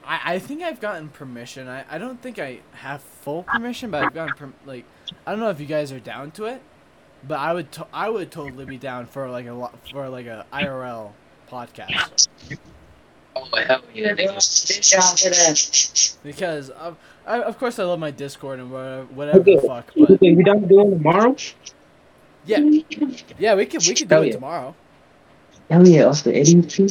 I, 0.03 0.33
I 0.33 0.39
think 0.39 0.63
I've 0.63 0.79
gotten 0.79 1.09
permission. 1.09 1.67
I, 1.67 1.85
I 1.89 1.97
don't 1.97 2.21
think 2.21 2.39
I 2.39 2.59
have 2.73 3.01
full 3.01 3.43
permission, 3.43 3.91
but 3.91 4.03
I've 4.03 4.13
gotten 4.13 4.35
perm- 4.35 4.53
like 4.65 4.85
I 5.25 5.31
don't 5.31 5.39
know 5.39 5.49
if 5.49 5.59
you 5.59 5.65
guys 5.65 5.91
are 5.91 5.99
down 5.99 6.31
to 6.31 6.45
it, 6.45 6.61
But 7.27 7.39
I 7.39 7.53
would 7.53 7.71
to- 7.73 7.87
I 7.93 8.09
would 8.09 8.31
totally 8.31 8.65
be 8.65 8.77
down 8.77 9.05
for 9.05 9.29
like 9.29 9.45
a 9.47 9.53
lo- 9.53 9.71
for 9.91 10.09
like 10.09 10.25
a 10.25 10.45
IRL 10.53 11.11
podcast 11.49 12.27
Oh 13.35 13.45
hell 13.55 13.81
yeah, 13.93 14.13
Get 14.13 14.17
down 14.91 15.15
for 15.17 15.29
that. 15.29 16.15
because 16.23 16.69
of, 16.71 16.97
I, 17.25 17.41
of 17.41 17.57
course 17.59 17.79
I 17.79 17.83
love 17.83 17.99
my 17.99 18.11
Discord 18.11 18.59
and 18.59 18.71
whatever, 18.71 19.03
whatever 19.13 19.39
the 19.39 19.57
Okay. 19.57 19.67
fuck. 19.67 19.91
But 19.95 20.09
Okay, 20.11 20.33
we 20.35 20.43
done 20.43 20.67
doing 20.67 20.91
tomorrow? 20.91 21.35
Yeah, 22.49 22.79
yeah, 23.37 23.55
we 23.55 23.65
could 23.65 23.85
we 23.85 23.93
could 23.93 24.07
do 24.07 24.15
Hell 24.15 24.23
it 24.23 24.27
yeah. 24.27 24.33
tomorrow. 24.33 24.75
Hell 25.69 25.87
yeah, 25.87 26.05
off 26.05 26.23
the 26.23 26.35
Eddie 26.35 26.63
too. 26.63 26.85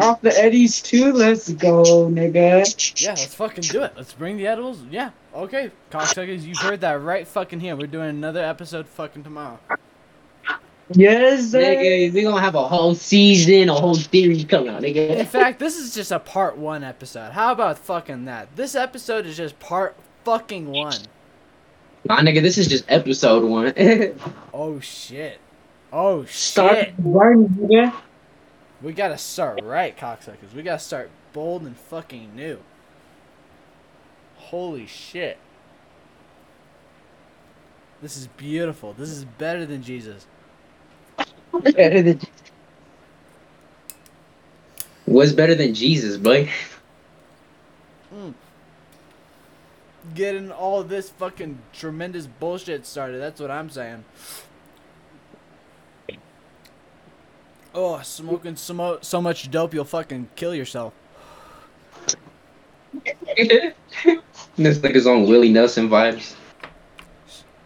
Off 0.00 0.20
the 0.20 0.34
Eddies 0.36 0.82
too. 0.82 1.12
Let's 1.12 1.48
go, 1.52 2.08
nigga. 2.08 3.00
Yeah, 3.00 3.10
let's 3.10 3.34
fucking 3.34 3.62
do 3.62 3.82
it. 3.82 3.92
Let's 3.96 4.12
bring 4.12 4.36
the 4.36 4.46
edibles. 4.48 4.82
Yeah, 4.90 5.10
okay, 5.34 5.70
cocksuckers, 5.90 6.42
you've 6.42 6.58
heard 6.58 6.80
that 6.80 7.00
right 7.00 7.26
fucking 7.28 7.60
here. 7.60 7.76
We're 7.76 7.86
doing 7.86 8.10
another 8.10 8.42
episode 8.42 8.88
fucking 8.88 9.22
tomorrow. 9.22 9.60
Yes, 10.90 11.50
sir. 11.50 11.60
Nigga, 11.60 12.12
we 12.12 12.22
gonna 12.22 12.40
have 12.40 12.54
a 12.54 12.66
whole 12.66 12.94
season, 12.94 13.68
a 13.68 13.74
whole 13.74 13.94
series 13.94 14.44
coming 14.44 14.68
out, 14.68 14.82
nigga. 14.82 15.16
In 15.16 15.26
fact, 15.26 15.58
this 15.58 15.76
is 15.76 15.94
just 15.94 16.12
a 16.12 16.18
part 16.18 16.56
one 16.56 16.84
episode. 16.84 17.32
How 17.32 17.52
about 17.52 17.78
fucking 17.78 18.24
that? 18.26 18.54
This 18.56 18.74
episode 18.74 19.26
is 19.26 19.36
just 19.36 19.58
part 19.58 19.96
fucking 20.24 20.70
one. 20.70 20.96
Nah, 22.08 22.20
nigga, 22.20 22.40
this 22.40 22.56
is 22.56 22.68
just 22.68 22.84
episode 22.88 23.44
one. 23.44 23.74
Oh 24.58 24.80
shit. 24.80 25.38
Oh 25.92 26.24
shit. 26.24 26.34
Start 26.34 26.96
burning, 26.96 27.48
nigga. 27.48 27.92
We 28.80 28.92
gotta 28.94 29.18
start 29.18 29.62
right, 29.62 29.96
cocksuckers. 29.96 30.54
We 30.54 30.62
gotta 30.62 30.78
start 30.78 31.10
bold 31.32 31.62
and 31.62 31.76
fucking 31.76 32.34
new. 32.34 32.58
Holy 34.36 34.86
shit. 34.86 35.36
This 38.00 38.16
is 38.16 38.28
beautiful. 38.28 38.94
This 38.94 39.10
is 39.10 39.24
better 39.24 39.66
than 39.66 39.82
Jesus. 39.82 40.26
Better 41.52 42.02
than 42.02 42.20
What's 45.06 45.32
better 45.32 45.54
than 45.54 45.74
Jesus, 45.74 46.16
boy? 46.16 46.50
Getting 50.16 50.50
all 50.50 50.82
this 50.82 51.10
fucking 51.10 51.58
tremendous 51.74 52.26
bullshit 52.26 52.86
started. 52.86 53.18
That's 53.18 53.38
what 53.38 53.50
I'm 53.50 53.68
saying. 53.68 54.04
Oh, 57.74 58.00
smoking 58.00 58.56
so, 58.56 58.98
so 59.02 59.20
much 59.20 59.50
dope 59.50 59.74
you'll 59.74 59.84
fucking 59.84 60.30
kill 60.34 60.54
yourself. 60.54 60.94
this 63.36 63.74
nigga's 64.56 65.06
on 65.06 65.26
Willie 65.26 65.52
Nelson 65.52 65.90
vibes. 65.90 66.34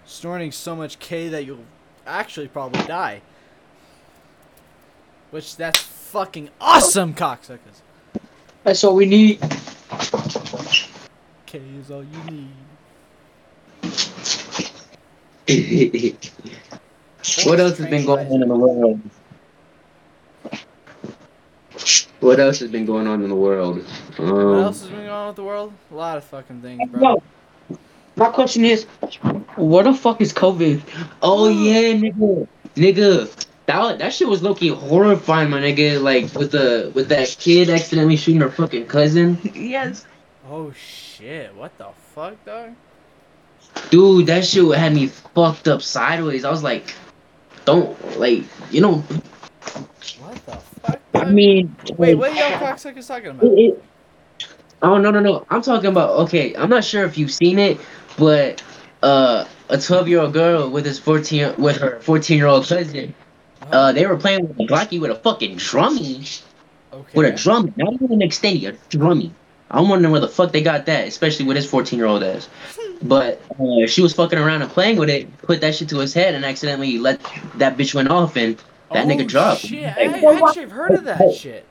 Snorting 0.04 0.50
so 0.50 0.74
much 0.74 0.98
K 0.98 1.28
that 1.28 1.46
you'll 1.46 1.64
actually 2.04 2.48
probably 2.48 2.84
die. 2.88 3.22
Which 5.30 5.56
that's 5.56 5.78
fucking 5.78 6.50
awesome, 6.60 7.14
cocksuckers. 7.14 7.82
That's 8.64 8.82
what 8.82 8.96
we 8.96 9.06
need. 9.06 9.38
K 11.50 11.58
is 11.80 11.90
all 11.90 12.04
you 12.04 12.22
need. 12.30 12.48
what 17.44 17.58
else 17.58 17.78
has 17.78 17.88
been 17.88 18.06
going 18.06 18.28
on 18.28 18.40
in 18.42 18.48
the 18.48 18.54
world? 18.54 19.00
What 22.20 22.38
else 22.38 22.60
has 22.60 22.70
been 22.70 22.86
going 22.86 23.08
on 23.08 23.24
in 23.24 23.28
the 23.28 23.34
world? 23.34 23.84
What 24.16 24.28
Um, 24.30 24.54
else 24.62 24.80
has 24.82 24.90
been 24.90 24.98
going 24.98 25.08
on 25.08 25.26
with 25.28 25.36
the 25.36 25.42
world? 25.42 25.72
A 25.90 25.94
lot 25.94 26.18
of 26.18 26.24
fucking 26.24 26.62
things, 26.62 26.88
bro. 26.88 27.00
Yo, 27.00 27.22
my 28.14 28.28
question 28.28 28.64
is, 28.64 28.84
what 29.56 29.82
the 29.86 29.94
fuck 29.94 30.20
is 30.20 30.32
COVID? 30.32 30.80
oh 31.20 31.48
yeah, 31.48 31.94
nigga, 31.94 32.46
nigga, 32.76 33.46
that 33.66 33.98
that 33.98 34.12
shit 34.12 34.28
was 34.28 34.40
low 34.40 34.54
key 34.54 34.68
horrifying, 34.68 35.50
my 35.50 35.60
nigga. 35.60 36.00
Like 36.00 36.32
with 36.34 36.52
the 36.52 36.92
with 36.94 37.08
that 37.08 37.34
kid 37.40 37.70
accidentally 37.70 38.16
shooting 38.16 38.40
her 38.42 38.50
fucking 38.50 38.86
cousin. 38.86 39.36
Yes. 39.54 40.06
Oh 40.52 40.72
shit, 40.72 41.54
what 41.54 41.78
the 41.78 41.86
fuck, 42.12 42.44
dog? 42.44 42.70
Dude, 43.90 44.26
that 44.26 44.44
shit 44.44 44.64
had 44.76 44.92
me 44.92 45.06
fucked 45.06 45.68
up 45.68 45.80
sideways. 45.80 46.44
I 46.44 46.50
was 46.50 46.64
like, 46.64 46.92
don't 47.64 48.18
like, 48.18 48.42
you 48.72 48.80
know. 48.80 48.94
What 50.18 50.44
the 50.46 50.56
fuck, 50.82 51.00
I 51.14 51.24
mean, 51.26 51.76
Wait, 51.96 52.16
what 52.16 52.34
y'all 52.34 52.58
cocksuckers 52.58 53.06
talking 53.06 53.30
about? 53.30 53.44
It- 53.44 53.58
it- 53.60 53.84
oh 54.82 54.98
no 54.98 55.12
no 55.12 55.20
no! 55.20 55.46
I'm 55.50 55.62
talking 55.62 55.90
about 55.90 56.10
okay. 56.22 56.56
I'm 56.56 56.68
not 56.70 56.82
sure 56.82 57.04
if 57.04 57.16
you've 57.16 57.30
seen 57.30 57.60
it, 57.60 57.78
but 58.18 58.60
uh, 59.04 59.44
a 59.68 59.78
12 59.78 60.08
year 60.08 60.20
old 60.20 60.32
girl 60.32 60.68
with 60.68 60.84
his 60.84 60.98
14 60.98 61.54
with 61.58 61.76
her 61.76 62.00
14 62.00 62.36
year 62.36 62.46
old 62.46 62.66
cousin. 62.66 63.14
Uh, 63.70 63.92
they 63.92 64.04
were 64.04 64.16
playing 64.16 64.48
with 64.48 64.58
a 64.58 64.64
Glocky 64.64 65.00
with 65.00 65.12
a 65.12 65.14
fucking 65.14 65.58
drummy, 65.58 66.42
okay. 66.92 67.12
with 67.14 67.32
a 67.32 67.36
drum, 67.36 67.72
not 67.76 67.92
even 67.92 68.10
an 68.10 68.22
extended, 68.22 68.74
a 68.74 68.96
drummy. 68.96 69.30
I'm 69.70 69.88
wondering 69.88 70.12
where 70.12 70.20
the 70.20 70.28
fuck 70.28 70.52
they 70.52 70.62
got 70.62 70.86
that, 70.86 71.06
especially 71.06 71.46
with 71.46 71.56
his 71.56 71.68
14 71.68 71.98
year 71.98 72.06
old 72.06 72.22
ass. 72.22 72.48
But 73.02 73.40
uh, 73.58 73.86
she 73.86 74.02
was 74.02 74.12
fucking 74.12 74.38
around 74.38 74.62
and 74.62 74.70
playing 74.70 74.96
with 74.96 75.08
it, 75.08 75.38
put 75.38 75.60
that 75.62 75.74
shit 75.74 75.88
to 75.90 75.98
his 75.98 76.12
head, 76.12 76.34
and 76.34 76.44
accidentally 76.44 76.98
let 76.98 77.20
that 77.56 77.76
bitch 77.76 77.94
went 77.94 78.10
off, 78.10 78.36
and 78.36 78.56
that 78.92 79.06
oh, 79.06 79.08
nigga 79.08 79.26
dropped. 79.26 79.60
Shit, 79.60 79.84
I, 79.96 80.02
I 80.02 80.46
actually 80.46 80.62
have 80.62 80.70
heard 80.70 80.92
of 80.92 81.04
that 81.04 81.34
shit. 81.34 81.64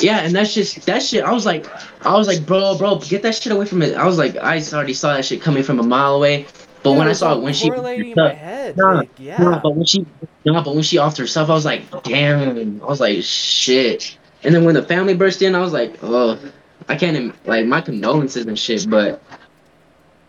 Yeah, 0.00 0.20
and 0.20 0.34
that's 0.34 0.52
just 0.54 0.84
that 0.86 1.02
shit. 1.02 1.24
I 1.24 1.32
was 1.32 1.46
like, 1.46 1.66
I 2.04 2.14
was 2.14 2.26
like, 2.26 2.44
bro, 2.46 2.76
bro, 2.76 2.98
get 2.98 3.22
that 3.22 3.34
shit 3.34 3.52
away 3.52 3.64
from 3.64 3.82
it. 3.82 3.96
I 3.96 4.06
was 4.06 4.18
like, 4.18 4.36
I 4.36 4.60
already 4.72 4.92
saw 4.94 5.14
that 5.14 5.24
shit 5.24 5.40
coming 5.40 5.62
from 5.62 5.80
a 5.80 5.82
mile 5.82 6.16
away. 6.16 6.46
But 6.82 6.92
Yeah, 6.92 6.98
when 6.98 7.08
I 7.08 7.12
saw 7.12 7.34
it, 7.34 7.42
when 7.42 7.52
she, 7.52 7.68
correlating 7.68 8.10
in 8.10 8.14
my 8.16 8.32
head, 8.32 8.76
Nah, 8.76 8.92
like, 8.92 9.10
yeah. 9.18 9.38
nah, 9.38 9.60
but 9.60 9.74
when 9.74 9.84
she, 9.84 10.06
nah, 10.44 10.62
but 10.62 10.74
when 10.74 10.82
she 10.82 10.96
offed 10.96 11.18
herself, 11.18 11.50
I 11.50 11.54
was 11.54 11.64
like, 11.64 11.82
damn. 12.04 12.82
I 12.82 12.86
was 12.86 13.00
like, 13.00 13.22
shit. 13.22 14.16
And 14.42 14.54
then 14.54 14.64
when 14.64 14.74
the 14.74 14.82
family 14.82 15.14
burst 15.14 15.42
in, 15.42 15.54
I 15.54 15.60
was 15.60 15.72
like, 15.72 15.96
oh, 16.02 16.38
I 16.88 16.96
can't 16.96 17.16
even 17.16 17.34
like 17.44 17.66
my 17.66 17.80
condolences 17.80 18.46
and 18.46 18.58
shit. 18.58 18.88
But 18.88 19.22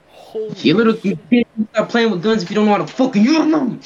Holy 0.08 0.54
you 0.62 0.74
little 0.76 0.96
you 0.98 1.18
kids, 1.30 1.50
stop 1.74 1.90
playing 1.90 2.12
with 2.12 2.24
guns 2.24 2.44
if 2.44 2.50
you 2.50 2.56
don't 2.56 2.66
know 2.66 2.72
how 2.72 2.78
to 2.78 2.88
fucking 2.88 3.24
use 3.24 3.38
them. 3.52 3.80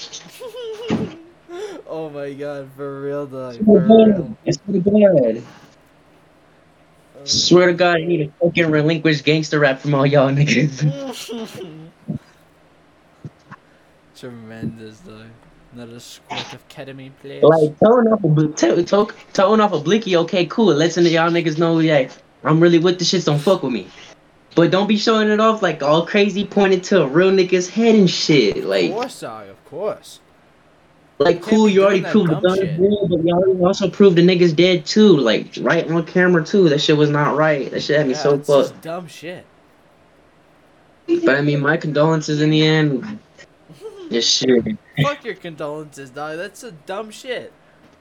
oh 1.87 2.09
my 2.09 2.33
god, 2.33 2.69
for 2.75 3.01
real, 3.01 3.25
dog. 3.25 3.57
For 3.65 3.79
real. 3.79 4.37
It's 4.45 4.57
pretty 4.57 4.79
bad. 4.79 5.43
Swear 7.23 7.67
to 7.67 7.73
God, 7.73 7.97
I 7.97 8.05
need 8.05 8.17
to 8.17 8.31
fucking 8.39 8.69
relinquish 8.69 9.23
gangster 9.23 9.59
rap 9.59 9.79
from 9.79 9.95
all 9.95 10.05
y'all 10.05 10.29
niggas. 10.29 10.83
Tremendous, 14.15 14.99
though. 14.99 15.25
Not 15.73 15.89
a 15.89 15.99
squirt 15.99 16.53
of 16.53 16.67
ketamine, 16.69 17.11
please. 17.19 17.43
Like 17.43 17.77
throwing 17.79 18.07
off 18.07 18.23
a 18.23 18.27
bl- 18.27 18.53
to- 18.53 18.83
to- 18.83 19.13
throwing 19.33 19.59
off 19.59 19.73
a 19.73 19.79
blicky, 19.79 20.15
okay, 20.15 20.45
cool. 20.45 20.73
Listen 20.73 21.03
to 21.03 21.09
y'all 21.09 21.29
niggas 21.29 21.57
know, 21.57 21.79
yeah, 21.79 22.09
I'm 22.45 22.59
really 22.59 22.79
with 22.79 22.99
the 22.99 23.05
shits. 23.05 23.25
Don't 23.25 23.39
fuck 23.39 23.63
with 23.63 23.73
me, 23.73 23.87
but 24.55 24.71
don't 24.71 24.87
be 24.87 24.97
showing 24.97 25.29
it 25.29 25.39
off 25.39 25.61
like 25.61 25.81
all 25.83 26.05
crazy, 26.05 26.45
pointed 26.45 26.83
to 26.85 27.03
a 27.03 27.07
real 27.07 27.31
nigga's 27.31 27.69
head 27.69 27.95
and 27.95 28.09
shit. 28.09 28.63
Like, 28.65 28.85
of 28.91 28.95
course, 28.95 29.19
dog, 29.19 29.49
of 29.49 29.65
course. 29.65 30.19
like 31.19 31.41
cool. 31.41 31.67
You 31.69 31.83
already 31.83 32.01
proved 32.03 32.29
the 32.29 32.39
dumb 32.39 32.55
gun 32.55 32.59
is 32.59 32.79
real, 32.79 33.07
but 33.07 33.23
y'all 33.23 33.65
also 33.65 33.89
proved 33.89 34.15
the 34.17 34.21
nigga's 34.21 34.53
dead 34.53 34.85
too. 34.85 35.17
Like 35.17 35.47
right 35.61 35.89
on 35.89 36.05
camera 36.05 36.43
too. 36.43 36.69
That 36.69 36.79
shit 36.81 36.97
was 36.97 37.09
not 37.09 37.35
right. 37.37 37.69
That 37.71 37.81
shit 37.81 37.97
had 37.97 38.07
me 38.07 38.13
Yeah, 38.13 38.19
so 38.19 38.33
it's 38.35 38.47
fucked. 38.47 38.81
dumb 38.81 39.07
shit. 39.07 39.45
But 41.07 41.35
I 41.35 41.41
mean, 41.41 41.59
my 41.61 41.77
condolences 41.77 42.41
in 42.41 42.49
the 42.49 42.63
end. 42.65 43.19
This 44.09 44.27
shit. 44.27 44.77
Fuck 45.01 45.23
your 45.25 45.35
condolences, 45.35 46.09
dog. 46.11 46.37
That's 46.37 46.63
a 46.63 46.71
dumb 46.71 47.11
shit. 47.11 47.51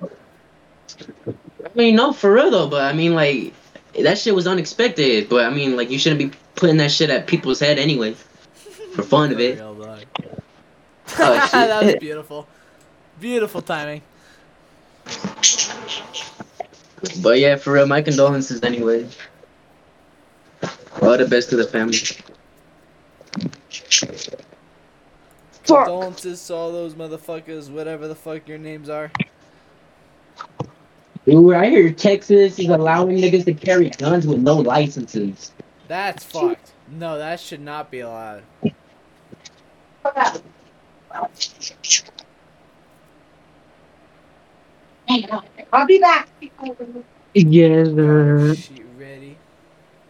I 0.02 1.70
mean, 1.74 1.96
no, 1.96 2.12
for 2.12 2.32
real 2.32 2.50
though. 2.50 2.68
But 2.68 2.82
I 2.82 2.92
mean, 2.92 3.14
like, 3.14 3.52
that 4.02 4.18
shit 4.18 4.34
was 4.34 4.46
unexpected. 4.46 5.28
But 5.28 5.44
I 5.44 5.50
mean, 5.50 5.76
like, 5.76 5.90
you 5.90 5.98
shouldn't 5.98 6.18
be 6.18 6.36
putting 6.54 6.76
that 6.78 6.90
shit 6.90 7.10
at 7.10 7.26
people's 7.26 7.60
head 7.60 7.78
anyway, 7.78 8.14
for 8.94 9.02
fun 9.14 9.32
of 9.32 9.40
it. 9.40 9.60
Oh, 9.60 9.74
shit. 11.06 11.50
that 11.52 11.84
was 11.84 11.96
beautiful. 11.96 12.48
Beautiful 13.20 13.62
timing. 13.62 14.02
But 17.22 17.38
yeah, 17.38 17.56
for 17.56 17.72
real, 17.72 17.86
my 17.86 18.02
condolences 18.02 18.62
anyway. 18.62 19.06
All 21.02 21.18
the 21.18 21.26
best 21.26 21.50
to 21.50 21.56
the 21.56 21.64
family. 21.64 21.98
fuck. 25.64 25.86
Condolences 25.86 26.46
to 26.46 26.54
all 26.54 26.72
those 26.72 26.94
motherfuckers, 26.94 27.70
whatever 27.70 28.08
the 28.08 28.14
fuck 28.14 28.48
your 28.48 28.58
names 28.58 28.88
are. 28.88 29.10
Dude, 31.26 31.54
I 31.54 31.70
hear 31.70 31.90
Texas 31.92 32.58
is 32.58 32.68
allowing 32.68 33.16
niggas 33.16 33.46
to 33.46 33.54
carry 33.54 33.88
guns 33.90 34.26
with 34.26 34.40
no 34.40 34.56
licenses. 34.56 35.52
That's 35.88 36.22
fucked. 36.24 36.72
No, 36.88 37.16
that 37.16 37.40
should 37.40 37.60
not 37.60 37.90
be 37.90 38.00
allowed. 38.00 38.42
I'll 45.72 45.86
be 45.86 45.98
back. 45.98 46.28
Yes, 47.32 47.88
sir. 47.88 48.54
She 48.54 48.82
ready? 48.98 49.36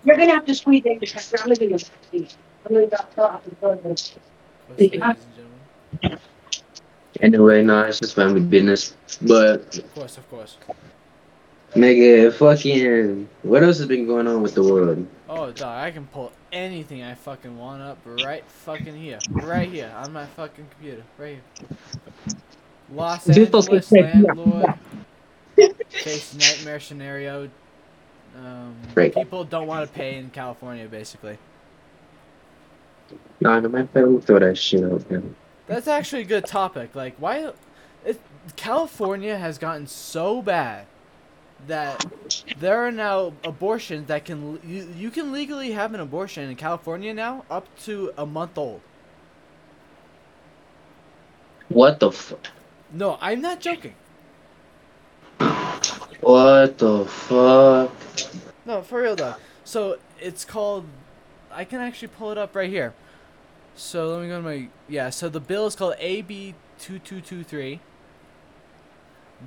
You're 0.05 0.17
gonna 0.17 0.33
have 0.33 0.47
to 0.47 0.55
squeeze 0.55 0.85
in 0.85 0.99
because 0.99 1.33
I'm 1.41 1.49
living 1.49 1.71
in 1.71 1.79
the 2.13 2.29
I'm 2.67 2.75
living 2.75 2.91
outside. 2.93 3.41
What's 3.61 4.15
ladies 4.79 5.01
and 5.01 5.17
gentlemen? 6.03 6.19
Anyway, 7.21 7.63
no, 7.63 7.83
it's 7.83 8.01
just 8.01 8.15
family 8.17 8.41
business. 8.41 8.97
But 9.23 9.79
Of 9.79 9.95
course, 9.95 10.19
of 10.19 10.29
course. 10.29 10.57
Nigga, 11.75 12.33
fucking, 12.33 13.29
what 13.43 13.63
else 13.63 13.79
has 13.79 13.87
been 13.87 14.07
going 14.07 14.27
on 14.27 14.43
with 14.43 14.55
the 14.55 14.63
world? 14.63 15.07
Oh, 15.29 15.51
dog, 15.53 15.85
I 15.85 15.91
can 15.91 16.07
pull 16.07 16.33
anything 16.53 17.03
I 17.03 17.15
fucking 17.15 17.57
want 17.59 17.83
up 17.83 17.99
right 18.05 18.45
fucking 18.47 18.97
here. 18.97 19.19
Right 19.31 19.69
here, 19.69 19.93
on 19.97 20.13
my 20.13 20.27
fucking 20.27 20.67
computer. 20.71 21.03
Right 21.19 21.39
here. 21.57 22.39
Los 22.93 23.25
Dude, 23.25 23.39
Angeles 23.39 23.69
kids 23.69 23.87
say, 23.89 24.01
yeah. 24.01 24.23
landlord 24.23 24.75
face 25.91 26.35
nightmare 26.35 26.81
scenario. 26.81 27.51
Um, 28.37 28.77
Right. 28.95 29.15
People 29.15 29.45
don't 29.45 29.67
want 29.67 29.89
to 29.89 29.93
pay 29.95 30.17
in 30.17 30.31
California, 30.31 30.87
basically. 30.87 31.39
Nah, 33.41 33.61
no, 33.61 33.69
my 33.69 33.87
family 33.87 34.21
throw 34.21 34.39
that 34.39 34.57
shit 34.57 34.83
out, 34.85 35.09
man. 35.11 35.35
That's 35.67 35.89
actually 35.89 36.23
a 36.23 36.27
good 36.27 36.47
topic. 36.47 36.95
Like, 36.95 37.17
why? 37.19 37.53
It, 38.05 38.21
California 38.57 39.39
has 39.39 39.57
gotten 39.59 39.87
so 39.87 40.43
bad 40.43 40.87
that 41.67 42.05
there 42.59 42.85
are 42.87 42.91
now 42.91 43.33
abortions 43.45 44.09
that 44.09 44.25
can 44.25 44.59
you, 44.67 44.89
you 44.97 45.11
can 45.11 45.33
legally 45.33 45.73
have 45.73 45.95
an 45.95 46.01
abortion 46.01 46.49
in 46.49 46.57
California 46.57 47.15
now 47.15 47.45
up 47.51 47.67
to 47.85 48.13
a 48.17 48.27
month 48.27 48.59
old. 48.59 48.81
What 51.69 52.01
the 52.01 52.13
fuck? 52.13 52.49
No, 52.93 53.19
I'm 53.21 53.41
not 53.41 53.61
joking. 53.61 53.95
What 56.21 56.79
the 56.79 57.05
fuck? 57.05 57.93
No, 58.65 58.83
for 58.83 59.03
real 59.03 59.17
though. 59.17 59.35
So 59.65 59.99
it's 60.21 60.45
called. 60.45 60.87
I 61.51 61.65
can 61.65 61.81
actually 61.81 62.09
pull 62.09 62.31
it 62.31 62.39
up 62.39 62.55
right 62.55 62.71
here. 62.71 62.95
So 63.75 64.09
let 64.09 64.23
me 64.23 64.29
go 64.29 64.37
to 64.37 64.43
my 64.43 64.69
yeah. 64.89 65.11
So 65.11 65.29
the 65.29 65.41
bill 65.41 65.67
is 65.67 65.75
called 65.75 65.95
AB 65.99 66.55
two 66.79 66.99
two 66.99 67.21
two 67.21 67.43
three. 67.43 67.81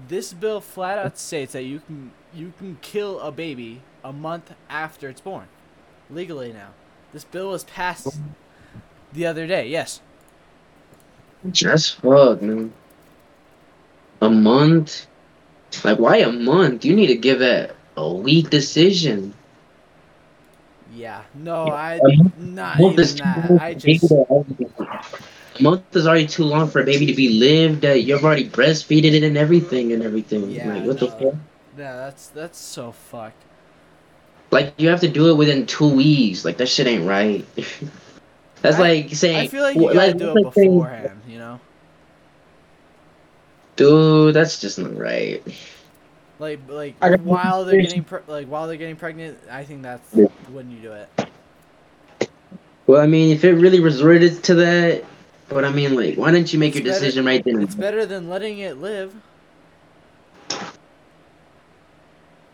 This 0.08 0.34
bill 0.34 0.62
flat 0.62 0.98
out 0.98 1.18
states 1.18 1.54
that 1.54 1.64
you 1.64 1.80
can 1.80 2.12
you 2.34 2.54
can 2.58 2.78
kill 2.82 3.20
a 3.20 3.32
baby 3.32 3.82
a 4.04 4.14
month 4.14 4.54
after 4.70 5.10
it's 5.10 5.22
born, 5.22 5.48
legally 6.10 6.54
now. 6.54 6.70
This 7.14 7.24
bill 7.24 7.50
was 7.50 7.64
passed 7.64 8.20
the 9.14 9.26
other 9.26 9.48
day. 9.48 9.68
Yes. 9.68 10.02
That's 11.44 11.90
fuck, 11.90 12.42
man. 12.42 12.74
A 14.22 14.30
month? 14.30 15.08
Like, 15.84 16.00
why 16.00 16.18
a 16.18 16.32
month? 16.32 16.86
You 16.86 16.96
need 16.96 17.08
to 17.08 17.16
give 17.16 17.42
it 17.42 17.76
a 17.96 18.14
week 18.14 18.50
decision. 18.50 19.34
Yeah. 20.94 21.24
No, 21.36 21.68
I 21.68 22.00
not 22.38 22.80
even 22.80 22.96
that. 22.96 23.58
I 23.62 23.76
for 24.00 24.26
a 24.30 24.44
baby 24.44 24.66
just 24.66 24.77
A 25.58 25.64
month 25.64 25.96
is 25.96 26.06
already 26.08 26.28
too 26.28 26.44
long 26.44 26.70
for 26.70 26.82
a 26.82 26.86
baby 26.86 27.06
to 27.08 27.14
be 27.16 27.30
lived. 27.40 27.86
Uh, 27.86 27.90
you've 27.92 28.24
already 28.24 28.50
breastfeeded 28.50 29.14
it 29.14 29.24
and 29.24 29.38
everything 29.38 29.92
and 29.94 30.04
everything. 30.04 30.52
Yeah, 30.52 30.74
like, 30.74 30.84
what 30.86 31.00
the 31.00 31.08
fuck? 31.08 31.34
yeah. 31.78 31.96
That's 31.96 32.28
that's 32.28 32.60
so 32.60 32.92
fucked. 32.92 33.44
Like, 34.52 34.74
you 34.78 34.90
have 34.90 35.02
to 35.02 35.08
do 35.10 35.30
it 35.30 35.36
within 35.36 35.66
two 35.66 35.90
weeks. 35.90 36.46
Like, 36.46 36.58
that 36.58 36.68
shit 36.70 36.88
ain't 36.88 37.06
right. 37.06 37.46
That's 38.62 38.78
I- 38.78 38.82
like 38.82 39.14
saying. 39.16 39.38
I 39.38 39.48
feel 39.48 39.62
like 39.62 39.76
you 39.76 39.94
gotta 39.94 39.96
like, 39.96 40.18
do 40.18 40.30
it 40.30 40.44
like 40.44 40.54
saying, 40.54 40.72
beforehand. 40.72 41.22
You 41.28 41.38
know. 41.40 41.60
Dude, 43.76 44.34
that's 44.34 44.60
just 44.60 44.80
not 44.80 44.98
right. 44.98 45.44
Like 46.40 46.60
like 46.68 46.96
I 47.02 47.16
while 47.18 47.64
they're 47.64 47.82
getting 47.82 48.04
pre- 48.04 48.22
like 48.28 48.48
while 48.48 48.68
they're 48.68 48.76
getting 48.78 48.96
pregnant, 48.96 49.38
I 49.52 49.64
think 49.64 49.84
that's 49.84 50.08
Yeah. 50.16 50.26
when 50.52 50.72
you 50.72 50.80
do 50.80 50.94
it. 50.94 51.10
Well, 52.88 53.02
I 53.02 53.06
mean, 53.06 53.32
if 53.36 53.44
it 53.44 53.54
really 53.54 53.80
resorted 53.80 54.44
to 54.46 54.56
that, 54.56 55.04
but 55.50 55.66
I 55.66 55.72
mean, 55.72 55.96
like, 55.96 56.16
why 56.16 56.32
didn't 56.32 56.52
you 56.54 56.60
make 56.60 56.76
It's 56.76 56.84
your 56.84 56.94
better- 56.94 57.00
decision 57.06 57.26
right 57.26 57.44
then? 57.44 57.62
It's 57.62 57.76
better 57.76 58.06
than 58.06 58.30
letting 58.30 58.60
it 58.60 58.78
live. 58.78 59.14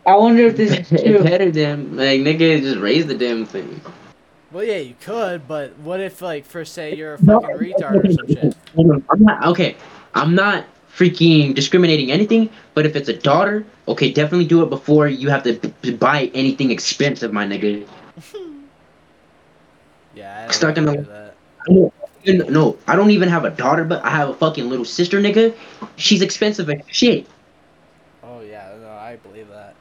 I 0.06 0.16
wonder 0.16 0.42
if 0.46 0.56
this 0.56 0.70
is 0.72 0.78
It's 0.92 1.02
true. 1.02 1.22
better 1.22 1.50
than 1.50 1.96
like 1.96 2.20
nigga 2.20 2.60
just 2.60 2.78
raise 2.78 3.06
the 3.06 3.14
damn 3.14 3.46
thing. 3.46 3.80
Well, 4.52 4.62
yeah, 4.64 4.76
you 4.76 4.94
could, 5.00 5.48
but 5.48 5.76
what 5.78 6.00
if 6.00 6.20
like 6.22 6.44
for 6.44 6.64
say 6.64 6.94
you're 6.94 7.14
a 7.14 7.18
fucking 7.18 7.56
retard 7.56 8.04
or 8.04 8.12
some 8.12 8.26
shit? 8.28 8.56
I'm 9.10 9.22
not 9.22 9.44
okay. 9.46 9.76
I'm 10.14 10.34
not 10.34 10.66
freaking 10.94 11.54
discriminating 11.54 12.12
anything, 12.12 12.50
but 12.74 12.86
if 12.86 12.94
it's 12.94 13.08
a 13.08 13.16
daughter, 13.16 13.64
okay, 13.88 14.12
definitely 14.12 14.46
do 14.46 14.62
it 14.62 14.70
before 14.70 15.08
you 15.08 15.28
have 15.28 15.42
to 15.42 15.54
b- 15.82 15.92
buy 15.94 16.30
anything 16.34 16.70
expensive, 16.70 17.32
my 17.32 17.46
nigga. 17.46 17.86
Yeah, 20.16 20.42
I 20.42 20.44
It's 20.46 20.60
don't 20.60 20.76
not 20.76 20.92
gonna- 21.02 21.32
agree 21.66 21.90
that. 22.24 22.50
No, 22.50 22.76
I 22.86 22.96
don't 22.96 23.10
even 23.10 23.28
have 23.28 23.44
a 23.44 23.50
daughter, 23.50 23.84
but 23.84 24.04
I 24.04 24.10
have 24.10 24.28
a 24.28 24.34
fucking 24.34 24.68
little 24.68 24.84
sister, 24.84 25.20
nigga. 25.20 25.54
She's 25.96 26.22
expensive 26.22 26.68
as 26.70 26.80
shit. 26.88 27.26
Oh 28.22 28.40
yeah, 28.40 28.74
no, 28.80 28.90
I 28.90 29.16
believe 29.16 29.48
that. 29.48 29.74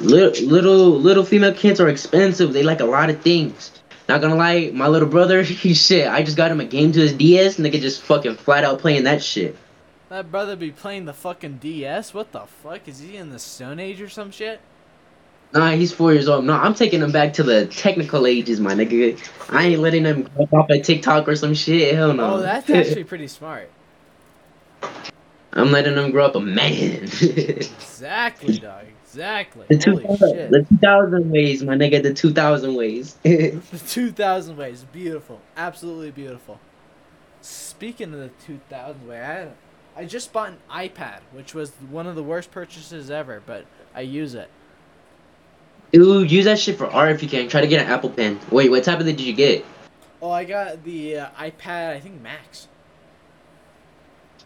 Little, 0.00 0.46
little, 0.46 0.90
little 0.90 1.24
female 1.24 1.54
kids 1.54 1.80
are 1.80 1.88
expensive. 1.88 2.52
They 2.52 2.62
like 2.62 2.80
a 2.80 2.84
lot 2.84 3.10
of 3.10 3.20
things. 3.20 3.72
Not 4.08 4.20
gonna 4.20 4.34
lie, 4.34 4.70
my 4.74 4.88
little 4.88 5.08
brother, 5.08 5.42
he 5.42 5.74
shit. 5.74 6.08
I 6.08 6.22
just 6.22 6.36
got 6.36 6.50
him 6.50 6.60
a 6.60 6.64
game 6.64 6.92
to 6.92 7.00
his 7.00 7.12
DS, 7.12 7.58
and 7.58 7.66
nigga, 7.66 7.80
just 7.80 8.02
fucking 8.02 8.36
flat 8.36 8.64
out 8.64 8.78
playing 8.78 9.04
that 9.04 9.22
shit. 9.22 9.56
That 10.08 10.30
brother 10.30 10.56
be 10.56 10.70
playing 10.70 11.06
the 11.06 11.14
fucking 11.14 11.58
DS. 11.58 12.12
What 12.12 12.32
the 12.32 12.40
fuck 12.40 12.86
is 12.86 12.98
he 12.98 13.16
in 13.16 13.30
the 13.30 13.38
Stone 13.38 13.80
Age 13.80 14.00
or 14.00 14.10
some 14.10 14.30
shit? 14.30 14.60
Nah, 15.54 15.72
he's 15.72 15.92
four 15.92 16.14
years 16.14 16.28
old. 16.28 16.44
No, 16.44 16.54
I'm 16.54 16.74
taking 16.74 17.00
him 17.02 17.12
back 17.12 17.34
to 17.34 17.42
the 17.42 17.66
technical 17.66 18.26
ages, 18.26 18.58
my 18.58 18.72
nigga. 18.74 19.18
I 19.50 19.66
ain't 19.66 19.80
letting 19.80 20.04
him 20.04 20.28
go 20.36 20.48
off 20.58 20.70
at 20.70 20.84
TikTok 20.84 21.28
or 21.28 21.36
some 21.36 21.52
shit. 21.54 21.94
Hell 21.94 22.14
no. 22.14 22.34
Oh, 22.34 22.40
that's 22.40 22.70
actually 22.70 23.04
pretty 23.04 23.28
smart. 23.28 23.70
I'm 25.52 25.70
letting 25.70 25.96
him 25.96 26.10
grow 26.10 26.26
up 26.26 26.34
a 26.34 26.40
man. 26.40 27.08
Exactly, 28.02 28.58
dog. 28.58 28.86
Exactly. 29.04 29.64
2000, 29.68 30.18
Holy 30.18 30.32
shit. 30.32 30.50
the 30.50 30.64
2000 30.64 31.30
ways, 31.30 31.62
my 31.62 31.74
nigga. 31.76 32.02
The 32.02 32.12
2000 32.12 32.74
ways. 32.74 33.14
The 33.22 33.60
2000 33.86 34.56
ways. 34.56 34.84
Beautiful. 34.90 35.40
Absolutely 35.56 36.10
beautiful. 36.10 36.58
Speaking 37.42 38.12
of 38.12 38.18
the 38.18 38.30
2000 38.44 39.06
way, 39.06 39.22
I, 39.96 40.00
I 40.00 40.04
just 40.04 40.32
bought 40.32 40.48
an 40.48 40.58
iPad, 40.68 41.20
which 41.32 41.54
was 41.54 41.72
one 41.90 42.08
of 42.08 42.16
the 42.16 42.24
worst 42.24 42.50
purchases 42.50 43.08
ever, 43.08 43.40
but 43.46 43.66
I 43.94 44.00
use 44.00 44.34
it. 44.34 44.48
Dude, 45.92 46.30
use 46.30 46.46
that 46.46 46.58
shit 46.58 46.78
for 46.78 46.86
art 46.86 47.12
if 47.12 47.22
you 47.22 47.28
can. 47.28 47.48
Try 47.48 47.60
to 47.60 47.66
get 47.66 47.84
an 47.84 47.92
Apple 47.92 48.10
Pen. 48.10 48.40
Wait, 48.50 48.70
what 48.70 48.82
type 48.82 48.98
of 48.98 49.06
it 49.06 49.16
did 49.16 49.26
you 49.26 49.34
get? 49.34 49.64
Oh, 50.22 50.30
I 50.30 50.44
got 50.44 50.82
the 50.84 51.18
uh, 51.18 51.28
iPad, 51.38 51.94
I 51.94 52.00
think 52.00 52.20
Max. 52.22 52.68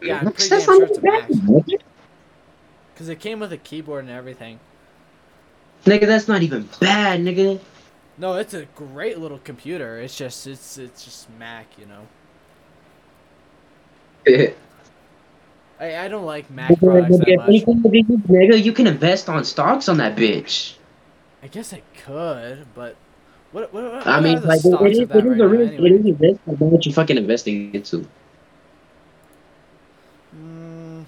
Yeah, 0.01 0.17
I'm 0.17 0.25
pretty 0.31 0.49
That's 0.49 0.65
damn 0.65 0.79
not 0.79 0.87
sure 0.87 0.87
it's 0.87 0.97
a 0.97 1.01
bad. 1.01 1.49
Max. 1.49 1.83
Because 2.93 3.09
it 3.09 3.19
came 3.19 3.39
with 3.39 3.53
a 3.53 3.57
keyboard 3.57 4.03
and 4.03 4.13
everything. 4.13 4.59
Nigga, 5.85 6.07
that's 6.07 6.27
not 6.27 6.41
even 6.41 6.67
bad, 6.79 7.21
nigga. 7.21 7.59
No, 8.17 8.33
it's 8.33 8.53
a 8.53 8.65
great 8.75 9.19
little 9.19 9.37
computer. 9.37 9.99
It's 9.99 10.17
just, 10.17 10.47
it's, 10.47 10.77
it's 10.77 11.05
just 11.05 11.29
Mac, 11.37 11.67
you 11.77 11.85
know. 11.85 12.07
I, 15.79 15.95
I 16.05 16.07
don't 16.07 16.25
like 16.25 16.49
Mac 16.49 16.77
products 16.79 17.19
that 17.19 17.37
much. 17.37 17.47
Nigga, 17.47 18.61
you 18.63 18.73
can 18.73 18.87
invest 18.87 19.29
on 19.29 19.45
stocks 19.45 19.87
on 19.87 19.97
that 19.97 20.15
bitch. 20.15 20.76
I 21.47 21.49
guess 21.49 21.71
I 21.71 21.81
could, 22.03 22.65
but 22.75 22.97
what 23.53 23.73
what, 23.73 23.85
what, 23.85 24.05
I 24.05 24.19
what 24.19 24.23
mean, 24.23 24.41
like, 24.43 24.59
it, 24.65 24.81
it 24.81 24.91
is, 24.91 24.99
it 24.99 25.03
is 25.03 25.09
right 25.09 25.23
a 25.23 25.35
now 25.37 25.45
risk. 25.45 25.73
anyway? 25.75 25.89
It 25.91 25.93
is 25.93 26.05
a 26.07 26.13
risk. 26.13 26.39
What 26.45 26.85
you 26.85 26.91
fucking 26.91 27.15
investing 27.15 27.73
into. 27.73 28.05
Mm, 30.37 31.05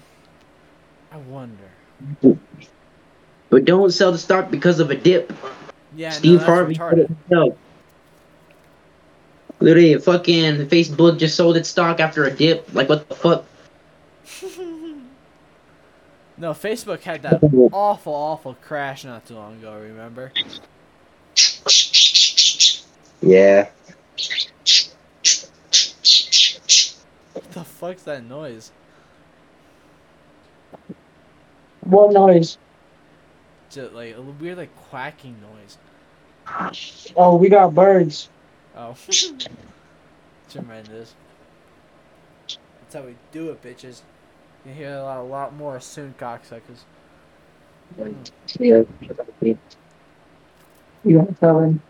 I 1.12 1.16
wonder. 1.18 1.70
But 3.50 3.66
don't 3.66 3.90
sell 3.90 4.12
the 4.12 4.18
stock 4.18 4.50
because 4.50 4.80
of 4.80 4.90
a 4.90 4.94
dip. 4.94 5.30
Yeah, 5.94 6.08
Steve 6.08 6.40
no, 6.40 6.46
Harvey 6.46 6.74
retarded. 6.74 7.08
himself. 7.08 7.58
Literally, 9.58 9.98
fucking 9.98 10.68
Facebook 10.68 11.18
just 11.18 11.36
sold 11.36 11.58
its 11.58 11.68
stock 11.68 12.00
after 12.00 12.24
a 12.24 12.30
dip. 12.30 12.66
Like, 12.72 12.88
what 12.88 13.06
the 13.10 13.14
fuck? 13.14 13.44
no, 16.40 16.52
Facebook 16.52 17.00
had 17.02 17.22
that 17.22 17.42
awful, 17.72 18.14
awful 18.14 18.54
crash 18.62 19.04
not 19.04 19.26
too 19.26 19.34
long 19.34 19.58
ago. 19.58 19.78
Remember? 19.78 20.32
Yeah. 23.20 23.68
What 27.34 27.50
the 27.52 27.64
fuck's 27.64 28.02
that 28.04 28.24
noise? 28.24 28.72
What 31.82 32.12
noise? 32.12 32.56
Just 33.68 33.92
like 33.92 34.16
a 34.16 34.22
weird, 34.22 34.56
like 34.56 34.74
quacking 34.88 35.36
noise. 35.42 35.76
Oh, 37.16 37.36
we 37.36 37.50
got 37.50 37.74
birds. 37.74 38.30
Oh, 38.74 38.96
tremendous. 40.50 41.14
That's 42.46 42.94
how 42.94 43.02
we 43.02 43.14
do 43.30 43.50
it, 43.50 43.62
bitches. 43.62 44.00
You 44.64 44.72
hear 44.72 44.94
a 44.94 45.02
lot, 45.02 45.18
a 45.18 45.22
lot 45.22 45.54
more 45.54 45.80
soon, 45.80 46.14
cocksuckers. 46.18 46.84
Yeah. 48.58 48.82
You 51.02 51.18
gotta 51.18 51.34
tell 51.34 51.60
him. 51.60 51.82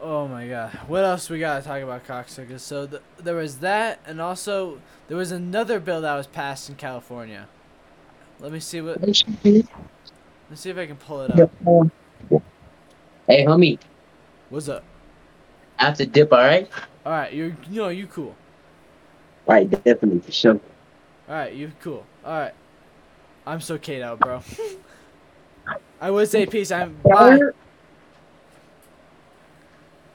Oh 0.00 0.26
my 0.26 0.46
god. 0.46 0.70
What 0.86 1.04
else 1.04 1.30
we 1.30 1.38
gotta 1.38 1.62
talk 1.62 1.82
about 1.82 2.06
cocksuckers? 2.06 2.60
So 2.60 2.86
th- 2.86 3.02
there 3.18 3.36
was 3.36 3.58
that, 3.58 4.00
and 4.06 4.20
also 4.20 4.80
there 5.08 5.16
was 5.16 5.30
another 5.30 5.80
bill 5.80 6.00
that 6.00 6.14
was 6.14 6.26
passed 6.26 6.68
in 6.68 6.76
California. 6.76 7.48
Let 8.40 8.52
me 8.52 8.60
see 8.60 8.80
what. 8.80 9.00
Let's 9.00 9.24
see 10.54 10.70
if 10.70 10.78
I 10.78 10.86
can 10.86 10.96
pull 10.96 11.22
it 11.22 11.38
up. 11.38 11.50
Hey, 13.26 13.44
homie, 13.46 13.78
What's 14.50 14.68
up? 14.68 14.84
I 15.78 15.86
have 15.86 15.96
to 15.96 16.06
dip, 16.06 16.32
all 16.32 16.38
right? 16.38 16.68
All 17.04 17.12
right, 17.12 17.32
you're 17.32 17.56
you 17.70 17.82
know 17.82 17.88
you 17.88 18.06
cool. 18.06 18.36
Right, 19.46 19.68
definitely, 19.70 20.20
for 20.20 20.32
sure. 20.32 20.60
All 21.28 21.34
right, 21.34 21.52
you 21.52 21.72
cool. 21.80 22.04
All 22.24 22.32
right. 22.32 22.54
I'm 23.46 23.60
so 23.60 23.76
K'd 23.78 24.02
out, 24.02 24.20
bro. 24.20 24.42
I 26.00 26.10
would 26.10 26.28
say 26.28 26.46
peace. 26.46 26.72
I'm 26.72 26.96
bye. 27.02 27.38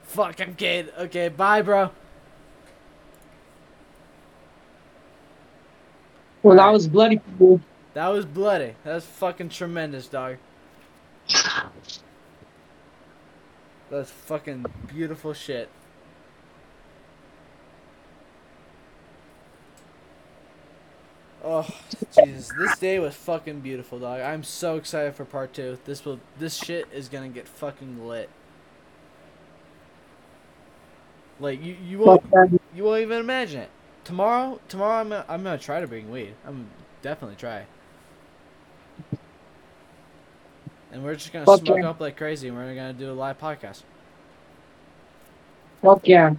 Fuck, 0.02 0.40
I'm 0.40 0.54
K'd. 0.54 0.92
Okay, 0.98 1.28
bye, 1.28 1.62
bro. 1.62 1.90
Well, 6.42 6.56
that 6.56 6.72
was 6.72 6.88
bloody. 6.88 7.20
That 7.94 8.08
was 8.08 8.24
bloody. 8.24 8.74
That 8.84 8.94
was 8.94 9.04
fucking 9.04 9.50
tremendous, 9.50 10.06
dog. 10.06 10.38
That's 13.90 14.10
fucking 14.10 14.64
beautiful 14.88 15.34
shit. 15.34 15.68
Oh, 21.52 21.66
Jesus. 22.14 22.52
This 22.56 22.78
day 22.78 23.00
was 23.00 23.12
fucking 23.16 23.58
beautiful, 23.58 23.98
dog. 23.98 24.20
I'm 24.20 24.44
so 24.44 24.76
excited 24.76 25.16
for 25.16 25.24
part 25.24 25.52
two. 25.52 25.78
This 25.84 26.04
will 26.04 26.20
this 26.38 26.54
shit 26.54 26.86
is 26.92 27.08
gonna 27.08 27.28
get 27.28 27.48
fucking 27.48 28.06
lit. 28.06 28.30
Like 31.40 31.60
you 31.60 31.76
you 31.84 31.98
won't 31.98 32.22
you 32.72 32.84
won't 32.84 33.02
even 33.02 33.18
imagine 33.18 33.62
it. 33.62 33.70
Tomorrow 34.04 34.60
tomorrow 34.68 35.00
I'm 35.00 35.08
gonna, 35.08 35.24
I'm 35.28 35.42
gonna 35.42 35.58
try 35.58 35.80
to 35.80 35.88
bring 35.88 36.08
weed. 36.08 36.34
I'm 36.46 36.68
definitely 37.02 37.36
try. 37.36 37.66
And 40.92 41.02
we're 41.02 41.16
just 41.16 41.32
gonna 41.32 41.46
Fuck 41.46 41.66
smoke 41.66 41.78
yeah. 41.78 41.90
up 41.90 41.98
like 42.00 42.16
crazy 42.16 42.46
and 42.46 42.56
we're 42.56 42.76
gonna 42.76 42.92
do 42.92 43.10
a 43.10 43.12
live 43.12 43.40
podcast. 43.40 43.82
Fuck 45.82 46.06
yeah. 46.06 46.30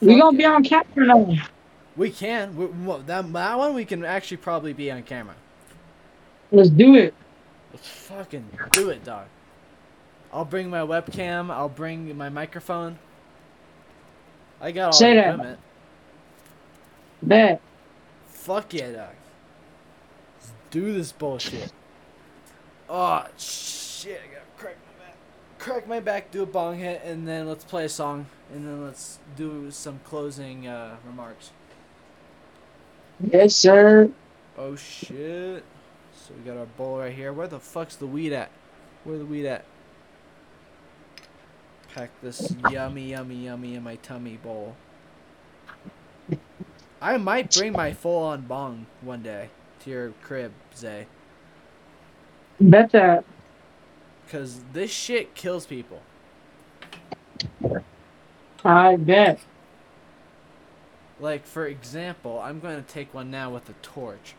We 0.00 0.14
Fuck 0.14 0.20
gonna 0.20 0.36
be 0.36 0.44
on 0.44 0.64
camera 0.64 1.06
now. 1.06 1.46
We 1.98 2.10
can. 2.10 2.56
We, 2.56 2.66
well, 2.66 2.98
that 3.00 3.30
that 3.32 3.58
one 3.58 3.74
we 3.74 3.84
can 3.84 4.04
actually 4.04 4.36
probably 4.36 4.72
be 4.72 4.90
on 4.90 5.02
camera. 5.02 5.34
Let's 6.52 6.70
do 6.70 6.94
it. 6.94 7.12
Let's 7.72 7.88
fucking 7.88 8.48
do 8.70 8.88
it, 8.90 9.04
dog. 9.04 9.26
I'll 10.32 10.44
bring 10.44 10.70
my 10.70 10.78
webcam. 10.80 11.50
I'll 11.50 11.68
bring 11.68 12.16
my 12.16 12.28
microphone. 12.28 12.98
I 14.60 14.70
got 14.70 14.86
all 14.86 14.92
Say 14.92 15.10
the 15.10 15.22
that. 15.22 15.28
equipment. 15.34 15.58
Bet. 17.20 17.60
Fuck 18.28 18.74
yeah, 18.74 18.92
dog. 18.92 19.14
Let's 20.36 20.52
do 20.70 20.92
this 20.92 21.10
bullshit. 21.10 21.72
Oh 22.88 23.26
shit! 23.36 24.20
I 24.24 24.34
gotta 24.34 24.46
crack 24.56 24.76
my 24.86 25.04
back. 25.04 25.16
Crack 25.58 25.88
my 25.88 26.00
back. 26.00 26.30
Do 26.30 26.44
a 26.44 26.46
bong 26.46 26.78
hit, 26.78 27.02
and 27.04 27.26
then 27.26 27.48
let's 27.48 27.64
play 27.64 27.84
a 27.84 27.88
song, 27.88 28.26
and 28.54 28.64
then 28.64 28.84
let's 28.84 29.18
do 29.36 29.72
some 29.72 29.98
closing 30.04 30.68
uh, 30.68 30.96
remarks. 31.04 31.50
Yes, 33.20 33.56
sir. 33.56 34.10
Oh 34.56 34.76
shit. 34.76 35.64
So 36.14 36.34
we 36.34 36.48
got 36.48 36.58
our 36.58 36.66
bowl 36.66 36.98
right 36.98 37.12
here. 37.12 37.32
Where 37.32 37.48
the 37.48 37.58
fuck's 37.58 37.96
the 37.96 38.06
weed 38.06 38.32
at? 38.32 38.50
Where 39.04 39.18
the 39.18 39.26
weed 39.26 39.46
at? 39.46 39.64
Pack 41.94 42.10
this 42.22 42.54
yummy, 42.70 43.10
yummy, 43.10 43.36
yummy 43.36 43.74
in 43.74 43.82
my 43.82 43.96
tummy 43.96 44.36
bowl. 44.36 44.76
I 47.00 47.16
might 47.16 47.54
bring 47.54 47.72
my 47.72 47.92
full 47.92 48.24
on 48.24 48.42
bong 48.42 48.86
one 49.00 49.22
day 49.22 49.50
to 49.80 49.90
your 49.90 50.12
crib, 50.22 50.52
Zai. 50.76 51.06
Bet 52.60 52.92
that. 52.92 53.24
Cause 54.30 54.60
this 54.72 54.90
shit 54.90 55.34
kills 55.34 55.64
people. 55.64 56.02
I 58.64 58.96
bet. 58.96 59.40
Like 61.20 61.46
for 61.46 61.66
example, 61.66 62.40
I'm 62.40 62.60
gonna 62.60 62.82
take 62.82 63.12
one 63.12 63.30
now 63.30 63.50
with 63.50 63.68
a 63.68 63.74
torch. 63.82 64.34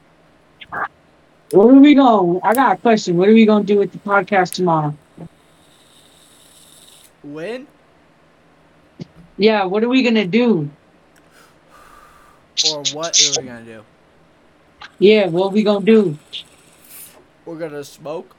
What 1.51 1.65
are 1.65 1.79
we 1.79 1.95
going? 1.95 2.39
I 2.43 2.53
got 2.53 2.77
a 2.77 2.81
question. 2.81 3.17
What 3.17 3.27
are 3.27 3.33
we 3.33 3.45
gonna 3.45 3.65
do 3.65 3.79
with 3.79 3.91
the 3.91 3.99
podcast 3.99 4.53
tomorrow? 4.53 4.95
When? 7.23 7.67
Yeah, 9.37 9.65
what 9.65 9.83
are 9.83 9.89
we 9.89 10.03
gonna 10.03 10.27
do? 10.27 10.69
Or 12.71 12.83
what 12.93 13.19
are 13.19 13.41
we 13.41 13.47
gonna 13.47 13.65
do? 13.65 13.83
Yeah, 14.99 15.27
what 15.27 15.47
are 15.47 15.49
we 15.49 15.63
gonna 15.63 15.85
do? 15.85 16.17
we're 17.49 17.57
gonna 17.57 17.83
smoke 17.83 18.35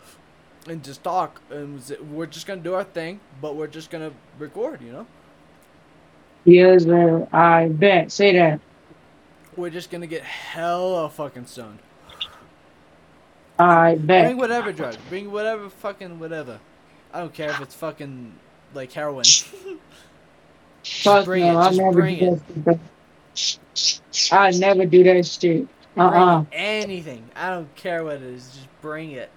and 0.68 0.85
just 0.85 1.03
talk 1.03 1.40
and 1.50 1.83
we're 2.12 2.26
just 2.26 2.46
gonna 2.46 2.61
do 2.61 2.74
our 2.74 2.85
thing 2.85 3.18
but 3.40 3.57
we're 3.57 3.66
just 3.66 3.90
gonna 3.90 4.12
record 4.38 4.81
you 4.81 4.92
know 4.92 5.07
Yes, 6.44 6.85
sir. 6.85 7.26
I 7.33 7.68
bet. 7.68 8.12
Say 8.12 8.33
that. 8.37 8.61
we're 9.57 9.70
just 9.70 9.90
gonna 9.90 10.07
get 10.07 10.22
hella 10.22 11.09
fucking 11.11 11.46
stoned 11.46 11.79
I 13.59 13.96
bet. 13.96 14.24
bring 14.26 14.37
whatever 14.38 14.72
drug 14.72 14.96
bring 15.11 15.31
whatever 15.31 15.68
fucking 15.68 16.18
whatever 16.18 16.61
i 17.12 17.20
don't 17.20 17.35
care 17.35 17.50
if 17.50 17.61
it's 17.61 17.74
fucking 17.74 18.33
like 18.72 18.90
heroin 18.92 19.24
bring 21.24 21.42
me, 21.42 21.48
it, 21.50 21.62
just 21.62 21.79
never 21.79 21.92
bring 21.92 22.18
do 22.18 22.40
that 22.64 22.79
shit. 23.35 24.00
I 24.33 24.50
never 24.53 24.87
do 24.87 25.05
that 25.05 25.26
shit. 25.26 25.68
Uh 25.96 26.00
uh 26.03 26.40
Bring 26.42 26.46
anything 26.53 27.31
i 27.37 27.50
don't 27.50 27.74
care 27.76 28.03
what 28.05 28.14
it 28.16 28.22
is 28.22 28.55
just 28.55 28.68
bring 28.81 29.11
it 29.11 29.29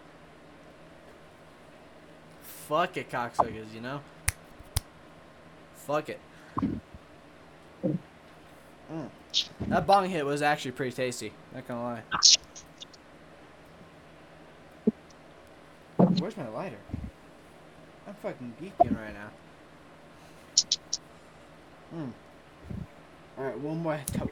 fuck 2.42 2.96
it 2.96 3.10
cocksuckers 3.10 3.74
you 3.74 3.82
know 3.82 4.00
fuck 5.76 6.08
it 6.10 6.20
Mm. 8.92 9.10
That 9.68 9.88
bong 9.88 10.10
hit 10.10 10.26
was 10.26 10.42
actually 10.42 10.72
pretty 10.72 10.96
tasty. 10.96 11.34
Not 11.54 11.68
gonna 11.68 11.84
lie. 11.84 12.04
Where's 16.20 16.38
my 16.38 16.48
lighter? 16.50 16.78
I'm 18.08 18.14
fucking 18.16 18.54
geeking 18.62 18.96
right 18.96 19.14
now. 19.14 19.30
Hmm. 21.92 22.10
Alright, 23.38 23.60
one 23.60 23.78
more 23.78 24.00
toke. 24.08 24.32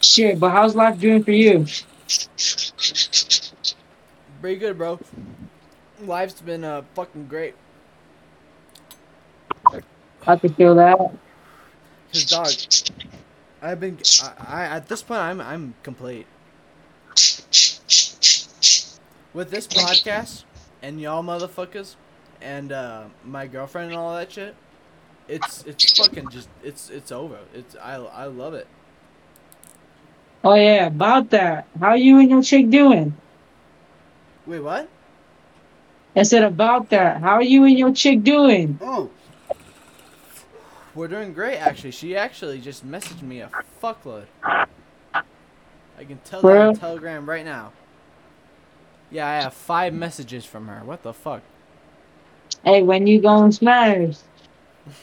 Shit, 0.00 0.38
but 0.38 0.50
how's 0.50 0.74
life 0.74 0.98
doing 0.98 1.24
for 1.24 1.32
you? 1.32 1.66
Pretty 4.40 4.60
good, 4.60 4.76
bro. 4.76 5.00
Life's 6.02 6.40
been 6.40 6.64
uh 6.64 6.82
fucking 6.94 7.26
great. 7.26 7.54
I 10.26 10.36
could 10.36 10.54
feel 10.56 10.74
that. 10.76 10.98
Cause 12.12 12.24
dog, 12.24 12.48
I've 13.60 13.80
been 13.80 13.98
I, 14.22 14.32
I 14.46 14.64
at 14.66 14.88
this 14.88 15.02
point 15.02 15.20
I'm 15.20 15.40
I'm 15.40 15.74
complete. 15.82 16.26
With 19.32 19.50
this 19.50 19.66
podcast 19.66 20.44
and 20.82 21.00
y'all 21.00 21.22
motherfuckers 21.22 21.96
and 22.40 22.72
uh, 22.72 23.04
my 23.24 23.46
girlfriend 23.46 23.90
and 23.90 23.98
all 23.98 24.14
that 24.14 24.32
shit, 24.32 24.54
it's 25.28 25.64
it's 25.64 25.98
fucking 25.98 26.28
just 26.30 26.48
it's 26.62 26.90
it's 26.90 27.10
over. 27.10 27.38
It's 27.52 27.76
I 27.76 27.96
I 27.96 28.24
love 28.26 28.54
it. 28.54 28.66
Oh 30.44 30.54
yeah, 30.54 30.86
about 30.86 31.30
that. 31.30 31.66
How 31.80 31.94
you 31.94 32.18
and 32.18 32.30
your 32.30 32.42
chick 32.42 32.70
doing? 32.70 33.16
Wait, 34.46 34.60
what? 34.60 34.88
I 36.14 36.22
said 36.22 36.44
about 36.44 36.90
that. 36.90 37.20
How 37.20 37.34
are 37.36 37.42
you 37.42 37.64
and 37.64 37.78
your 37.78 37.92
chick 37.92 38.22
doing? 38.22 38.78
Oh. 38.80 39.10
We're 40.94 41.08
doing 41.08 41.32
great, 41.32 41.56
actually. 41.56 41.90
She 41.90 42.16
actually 42.16 42.60
just 42.60 42.86
messaged 42.86 43.22
me 43.22 43.40
a 43.40 43.50
fuckload. 43.82 44.26
I 45.12 46.04
can 46.06 46.18
tell 46.24 46.42
that 46.42 46.56
on 46.56 46.76
Telegram 46.76 47.28
right 47.28 47.44
now. 47.44 47.72
Yeah, 49.10 49.26
I 49.28 49.34
have 49.42 49.54
five 49.54 49.92
messages 49.92 50.44
from 50.44 50.68
her. 50.68 50.82
What 50.84 51.02
the 51.02 51.12
fuck? 51.12 51.42
Hey, 52.64 52.82
when 52.82 53.06
you 53.06 53.20
going 53.20 53.52
smash? 53.52 54.16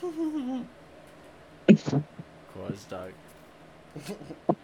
Course, 1.68 2.84
dog. 2.90 3.12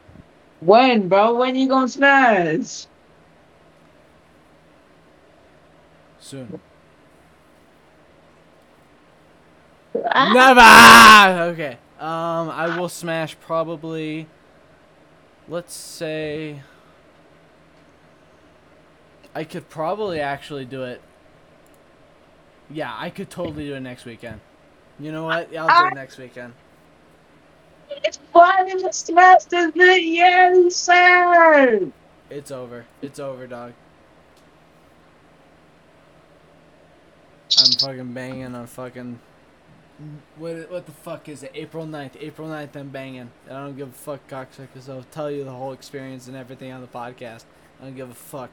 When, 0.60 1.08
bro? 1.08 1.36
When 1.36 1.56
you 1.56 1.68
gonna 1.70 1.88
smash? 1.88 2.88
Soon. 6.20 6.60
Ah, 9.87 9.87
Never! 10.34 10.62
Okay. 11.52 11.78
Um, 12.00 12.50
I 12.50 12.78
will 12.80 12.90
smash 12.90 13.40
probably. 13.40 14.28
Let's 15.48 15.74
say. 15.74 16.62
I 19.34 19.44
could 19.44 19.70
probably 19.70 20.20
actually 20.20 20.66
do 20.66 20.84
it 20.84 21.00
Yeah, 22.70 22.94
I 22.98 23.10
could 23.12 23.30
totally 23.30 23.66
do 23.68 23.76
it 23.76 23.80
next 23.82 24.06
weekend. 24.06 24.42
You 25.00 25.12
know 25.12 25.26
what? 25.26 25.52
Yeah, 25.52 25.66
I'll 25.66 25.84
do 25.84 25.92
it 25.92 25.96
next 25.96 26.18
weekend. 26.18 26.54
It's 27.90 28.18
fun 28.34 28.70
in 28.70 28.80
the 28.80 28.92
semester, 28.92 29.70
yes, 29.98 30.76
sir. 30.76 31.92
It's 32.30 32.52
over. 32.52 32.86
It's 33.02 33.20
over, 33.20 33.48
dog. 33.48 33.74
I'm 37.60 37.72
fucking 37.72 38.14
banging 38.14 38.56
on 38.56 38.68
fucking. 38.68 39.20
What, 40.38 40.70
what 40.70 40.86
the 40.86 40.92
fuck 40.92 41.28
is 41.28 41.42
it? 41.42 41.52
April 41.56 41.88
9th. 41.88 42.12
April 42.20 42.48
9th, 42.48 42.76
I'm 42.76 42.90
banging. 42.90 43.32
I 43.48 43.54
don't 43.54 43.76
give 43.76 43.90
a 43.90 43.92
fuck, 43.92 44.28
cocksuckers. 44.28 44.88
I'll 44.88 45.02
tell 45.12 45.32
you 45.32 45.44
the 45.44 45.52
whole 45.52 45.74
experience 45.74 46.28
and 46.28 46.38
everything 46.38 46.72
on 46.72 46.82
the 46.82 46.88
podcast. 46.88 47.46
I 47.80 47.86
don't 47.86 47.96
give 47.96 48.12
a 48.12 48.14
fuck. 48.14 48.52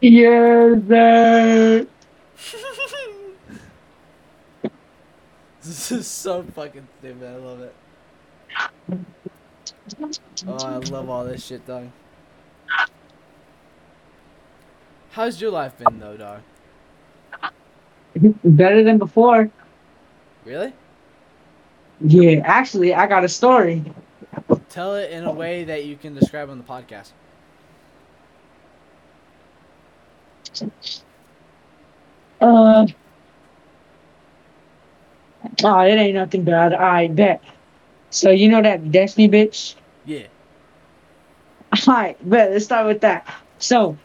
Yes, 0.00 0.82
sir. 0.88 1.86
this 5.62 5.92
is 5.92 6.06
so 6.08 6.42
fucking 6.42 6.88
stupid. 6.98 7.28
I 7.28 7.36
love 7.36 7.60
it. 7.60 7.74
Oh, 10.48 10.56
I 10.56 10.76
love 10.78 11.08
all 11.08 11.24
this 11.24 11.46
shit, 11.46 11.64
dog. 11.66 11.88
How's 15.10 15.40
your 15.40 15.52
life 15.52 15.78
been, 15.78 16.00
though, 16.00 16.16
dog? 16.16 16.40
Better 18.42 18.82
than 18.82 18.98
before. 18.98 19.50
Really? 20.50 20.72
Yeah, 22.00 22.40
actually, 22.44 22.92
I 22.92 23.06
got 23.06 23.22
a 23.22 23.28
story. 23.28 23.84
Tell 24.68 24.96
it 24.96 25.12
in 25.12 25.22
a 25.22 25.30
way 25.30 25.62
that 25.62 25.84
you 25.84 25.96
can 25.96 26.12
describe 26.12 26.50
on 26.50 26.58
the 26.58 26.64
podcast. 26.64 27.12
Uh, 32.40 32.84
oh, 35.62 35.80
it 35.82 35.92
ain't 35.92 36.14
nothing 36.16 36.42
bad. 36.42 36.74
I 36.74 37.06
bet. 37.06 37.44
So 38.10 38.30
you 38.30 38.48
know 38.48 38.60
that 38.60 38.90
Destiny 38.90 39.28
bitch? 39.28 39.76
Yeah. 40.04 40.26
Alright, 41.86 42.28
bet. 42.28 42.50
Let's 42.50 42.64
start 42.64 42.88
with 42.88 43.02
that. 43.02 43.32
So, 43.60 43.96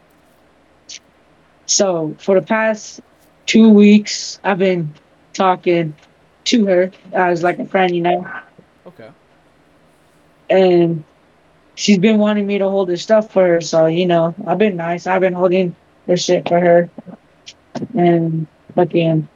so 1.65 2.15
for 2.19 2.39
the 2.39 2.45
past 2.45 3.01
two 3.47 3.67
weeks, 3.67 4.39
I've 4.43 4.59
been 4.59 4.93
talking 5.33 5.95
to 6.45 6.65
her 6.65 6.91
as 7.13 7.43
like 7.43 7.59
a 7.59 7.65
friend, 7.65 7.95
you 7.95 8.01
know, 8.01 8.27
Okay. 8.87 9.09
and 10.49 11.03
she's 11.75 11.97
been 11.97 12.17
wanting 12.17 12.45
me 12.47 12.57
to 12.57 12.69
hold 12.69 12.89
her 12.89 12.97
stuff 12.97 13.31
for 13.31 13.45
her. 13.47 13.61
So 13.61 13.85
you 13.87 14.05
know, 14.05 14.33
I've 14.47 14.57
been 14.57 14.75
nice. 14.75 15.07
I've 15.07 15.21
been 15.21 15.33
holding 15.33 15.75
her 16.07 16.17
shit 16.17 16.47
for 16.47 16.59
her, 16.59 16.89
and 17.97 18.47
fucking, 18.75 19.27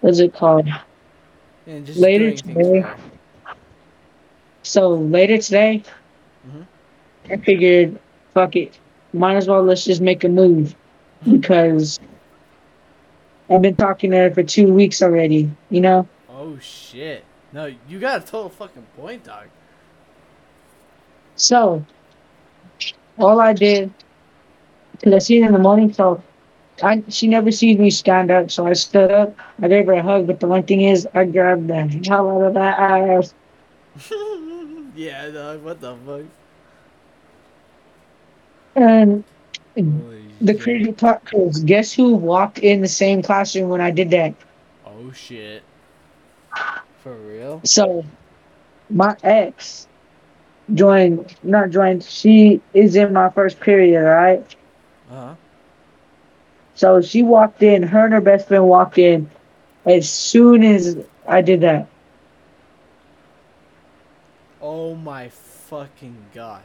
what's 0.00 0.18
it 0.20 0.32
called? 0.34 0.68
And 1.66 1.84
just 1.84 1.98
Later 1.98 2.32
today. 2.36 2.84
So 4.62 4.90
later 4.94 5.38
today, 5.38 5.82
Mhm. 6.48 6.66
I 7.30 7.36
figured, 7.36 7.98
fuck 8.34 8.56
it, 8.56 8.78
might 9.12 9.36
as 9.36 9.48
well 9.48 9.62
let's 9.62 9.84
just 9.84 10.00
make 10.00 10.24
a 10.24 10.28
move 10.28 10.74
because 11.30 11.98
I've 13.48 13.62
been 13.62 13.76
talking 13.76 14.10
to 14.10 14.16
her 14.16 14.30
for 14.30 14.42
two 14.42 14.72
weeks 14.72 15.02
already. 15.02 15.50
You 15.70 15.80
know, 15.80 16.08
Oh 16.30 16.58
shit. 16.58 17.24
No, 17.52 17.72
you 17.88 17.98
got 17.98 18.22
a 18.22 18.26
total 18.26 18.50
fucking 18.50 18.86
point, 18.96 19.24
dog. 19.24 19.46
so 21.36 21.84
all 23.18 23.40
I 23.40 23.52
did, 23.52 23.92
cause 25.02 25.12
I 25.12 25.18
see 25.18 25.40
her 25.40 25.46
in 25.46 25.52
the 25.52 25.58
morning, 25.58 25.92
so 25.92 26.22
I 26.82 27.02
she 27.08 27.26
never 27.26 27.50
sees 27.50 27.78
me 27.78 27.90
stand 27.90 28.30
up, 28.30 28.50
so 28.50 28.66
I 28.66 28.74
stood 28.74 29.10
up. 29.10 29.34
I 29.62 29.68
gave 29.68 29.86
her 29.86 29.94
a 29.94 30.02
hug, 30.02 30.26
but 30.26 30.40
the 30.40 30.46
one 30.46 30.64
thing 30.64 30.82
is, 30.82 31.08
I 31.14 31.24
grabbed 31.24 31.68
the 31.68 31.86
hell 32.06 32.30
out 32.30 32.42
of 32.42 32.54
that 32.54 32.78
ass. 32.78 33.34
yeah, 34.94 35.30
dog. 35.30 35.62
What 35.62 35.80
the 35.80 35.96
fuck? 36.04 36.26
And 38.74 39.24
Holy 39.74 40.25
the 40.40 40.54
crazy 40.54 40.92
part 40.92 41.22
is, 41.32 41.62
guess 41.64 41.92
who 41.92 42.14
walked 42.14 42.58
in 42.58 42.80
the 42.80 42.88
same 42.88 43.22
classroom 43.22 43.68
when 43.68 43.80
I 43.80 43.90
did 43.90 44.10
that? 44.10 44.34
Oh 44.84 45.12
shit. 45.12 45.62
For 47.02 47.14
real? 47.14 47.60
So, 47.64 48.04
my 48.90 49.16
ex 49.22 49.86
joined, 50.74 51.34
not 51.42 51.70
joined, 51.70 52.02
she 52.02 52.60
is 52.74 52.96
in 52.96 53.12
my 53.12 53.30
first 53.30 53.60
period, 53.60 54.02
right? 54.02 54.56
Uh 55.10 55.14
huh. 55.14 55.34
So 56.74 57.00
she 57.00 57.22
walked 57.22 57.62
in, 57.62 57.82
her 57.82 58.04
and 58.04 58.12
her 58.12 58.20
best 58.20 58.48
friend 58.48 58.68
walked 58.68 58.98
in 58.98 59.30
as 59.86 60.10
soon 60.10 60.62
as 60.62 60.98
I 61.26 61.40
did 61.40 61.62
that. 61.62 61.88
Oh 64.60 64.94
my 64.94 65.28
fucking 65.28 66.16
god. 66.34 66.62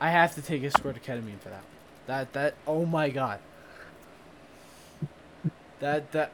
I 0.00 0.10
have 0.10 0.34
to 0.34 0.42
take 0.42 0.62
a 0.62 0.70
squirt 0.70 0.96
of 0.96 1.02
ketamine 1.02 1.38
for 1.40 1.48
that. 1.50 1.62
That 2.06 2.32
that 2.32 2.54
oh 2.66 2.86
my 2.86 3.10
god. 3.10 3.40
That 5.80 6.10
that 6.12 6.32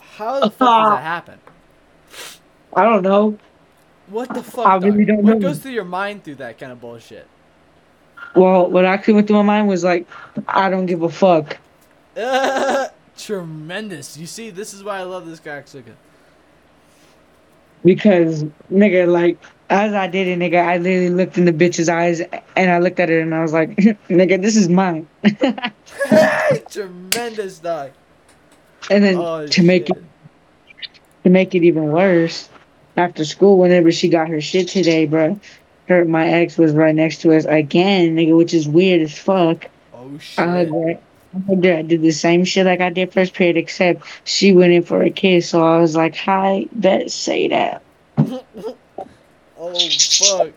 how 0.00 0.40
the 0.40 0.50
fuck 0.50 0.84
does 0.84 0.90
that 0.96 1.02
happen? 1.02 1.38
I 2.74 2.82
don't 2.82 3.02
know. 3.02 3.38
What 4.08 4.32
the 4.32 4.42
fuck? 4.42 4.66
I 4.66 4.76
really 4.76 5.04
dog? 5.04 5.16
don't 5.16 5.24
what 5.24 5.34
know. 5.38 5.48
goes 5.48 5.58
through 5.58 5.72
your 5.72 5.84
mind 5.84 6.24
through 6.24 6.36
that 6.36 6.58
kind 6.58 6.72
of 6.72 6.80
bullshit? 6.80 7.26
Well, 8.34 8.70
what 8.70 8.84
actually 8.84 9.14
went 9.14 9.26
through 9.26 9.36
my 9.36 9.42
mind 9.42 9.68
was 9.68 9.84
like, 9.84 10.06
I 10.46 10.70
don't 10.70 10.86
give 10.86 11.02
a 11.02 11.08
fuck. 11.08 11.58
Tremendous. 13.16 14.16
You 14.16 14.26
see, 14.26 14.50
this 14.50 14.74
is 14.74 14.84
why 14.84 14.98
I 14.98 15.02
love 15.02 15.26
this 15.26 15.40
guy. 15.40 15.62
Because, 17.84 18.44
nigga, 18.72 19.10
like, 19.10 19.38
as 19.70 19.92
I 19.92 20.06
did 20.06 20.26
it, 20.28 20.38
nigga, 20.38 20.64
I 20.64 20.78
literally 20.78 21.10
looked 21.10 21.36
in 21.36 21.44
the 21.44 21.52
bitch's 21.52 21.88
eyes 21.88 22.20
and 22.56 22.70
I 22.70 22.78
looked 22.78 22.98
at 23.00 23.08
her 23.08 23.20
and 23.20 23.34
I 23.34 23.42
was 23.42 23.52
like, 23.52 23.70
nigga, 24.08 24.40
this 24.40 24.56
is 24.56 24.68
mine. 24.68 25.06
Tremendous 26.70 27.58
dog. 27.58 27.90
and 28.90 29.04
then 29.04 29.16
Oh, 29.16 29.46
to 29.46 29.62
make 29.62 29.90
it 29.90 30.02
to 31.24 31.30
make 31.30 31.54
it 31.54 31.64
even 31.64 31.90
worse, 31.92 32.48
after 32.96 33.24
school, 33.24 33.58
whenever 33.58 33.92
she 33.92 34.08
got 34.08 34.28
her 34.28 34.40
shit 34.40 34.68
today, 34.68 35.04
bro, 35.06 35.38
her 35.88 36.04
my 36.04 36.28
ex 36.28 36.56
was 36.56 36.72
right 36.72 36.94
next 36.94 37.20
to 37.22 37.34
us 37.36 37.44
again, 37.44 38.16
nigga, 38.16 38.36
which 38.36 38.54
is 38.54 38.68
weird 38.68 39.02
as 39.02 39.18
fuck. 39.18 39.66
Oh 39.94 40.18
shit. 40.18 40.38
I 40.38 40.64
her. 40.64 40.98
I 41.50 41.82
did 41.82 42.00
the 42.00 42.10
same 42.10 42.44
shit 42.44 42.64
like 42.64 42.80
I 42.80 42.88
did 42.88 43.12
first 43.12 43.34
period, 43.34 43.58
except 43.58 44.02
she 44.24 44.52
went 44.54 44.72
in 44.72 44.82
for 44.82 45.02
a 45.02 45.10
kiss. 45.10 45.50
So 45.50 45.62
I 45.62 45.78
was 45.78 45.94
like, 45.94 46.16
"Hi, 46.16 46.66
bet 46.72 47.10
say 47.10 47.48
that." 47.48 47.82
Oh 49.74 49.88
fuck. 49.88 50.52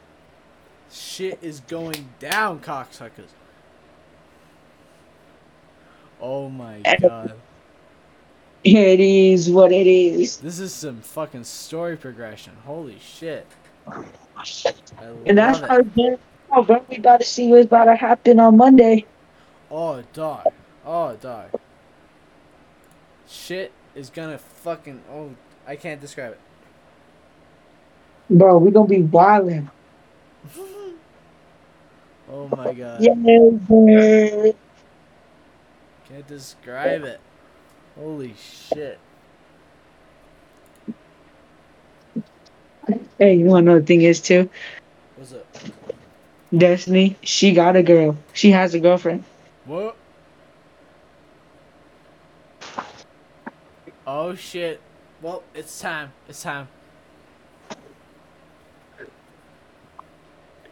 Shit 0.91 1.39
is 1.41 1.61
going 1.61 2.09
down, 2.19 2.59
cocksuckers. 2.59 3.29
Oh 6.19 6.49
my 6.49 6.81
god. 7.01 7.33
It 8.63 8.99
is 8.99 9.49
what 9.49 9.71
it 9.71 9.87
is. 9.87 10.37
This 10.37 10.59
is 10.59 10.73
some 10.73 11.01
fucking 11.01 11.45
story 11.45 11.97
progression. 11.97 12.53
Holy 12.65 12.99
shit. 12.99 13.47
And 15.25 15.37
that's 15.37 15.59
how, 15.59 15.79
it. 15.79 15.95
bro, 15.95 16.19
how 16.51 16.61
bro, 16.61 16.85
we 16.89 16.97
about 16.97 17.21
to 17.21 17.25
see 17.25 17.47
what's 17.49 17.65
about 17.65 17.85
to 17.85 17.95
happen 17.95 18.39
on 18.39 18.57
Monday. 18.57 19.05
Oh 19.71 20.03
dog. 20.13 20.45
Oh 20.85 21.15
dog. 21.15 21.49
Shit 23.27 23.71
is 23.95 24.09
gonna 24.09 24.37
fucking 24.37 25.01
oh 25.11 25.31
I 25.65 25.75
can't 25.75 25.99
describe 25.99 26.33
it. 26.33 26.39
Bro, 28.31 28.59
we 28.59 28.71
gonna 28.71 28.87
be 28.87 29.01
wilding. 29.01 29.69
Oh 32.33 32.47
my 32.47 32.73
god. 32.73 33.01
Yeah. 33.01 34.51
Can't 36.07 36.27
describe 36.29 37.03
it. 37.03 37.19
Holy 37.97 38.33
shit. 38.39 38.97
Hey, 43.17 43.35
you 43.35 43.45
wanna 43.45 43.65
know 43.65 43.79
the 43.79 43.85
thing 43.85 44.01
is 44.03 44.21
too? 44.21 44.49
What's 45.17 45.33
up? 45.33 45.45
Destiny, 46.57 47.17
she 47.21 47.53
got 47.53 47.75
a 47.75 47.83
girl. 47.83 48.17
She 48.31 48.51
has 48.51 48.73
a 48.73 48.79
girlfriend. 48.79 49.25
What? 49.65 49.97
Oh 54.07 54.35
shit. 54.35 54.79
Well, 55.21 55.43
it's 55.53 55.81
time. 55.81 56.13
It's 56.29 56.43
time. 56.43 56.69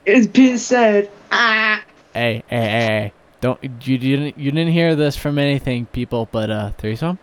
It's 0.09 0.25
been 0.25 0.57
said. 0.57 1.11
Ah. 1.31 1.83
Hey, 2.13 2.43
hey, 2.47 2.57
hey, 2.57 2.69
hey. 2.69 3.13
Don't 3.41 3.59
you 3.85 3.99
didn't 3.99 4.39
you 4.39 4.49
didn't 4.49 4.73
hear 4.73 4.95
this 4.95 5.15
from 5.15 5.37
anything, 5.37 5.85
people, 5.85 6.27
but 6.31 6.49
uh 6.49 6.71
threesome? 6.79 7.19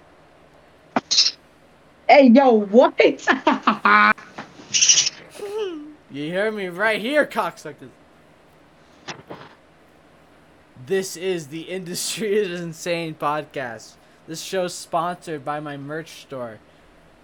Hey, 2.09 2.29
yo, 2.29 2.53
what? 2.53 2.97
You 6.13 6.31
hear 6.31 6.53
me 6.53 6.69
right 6.69 7.01
here, 7.01 7.27
cocksuckers. 7.27 7.91
This 10.87 11.17
is 11.17 11.49
the 11.49 11.63
Industry 11.63 12.37
is 12.39 12.61
Insane 12.61 13.17
podcast. 13.17 13.95
This 14.29 14.41
show's 14.41 14.73
sponsored 14.73 15.45
by 15.45 15.59
my 15.59 15.77
merch 15.77 16.23
store. 16.23 16.61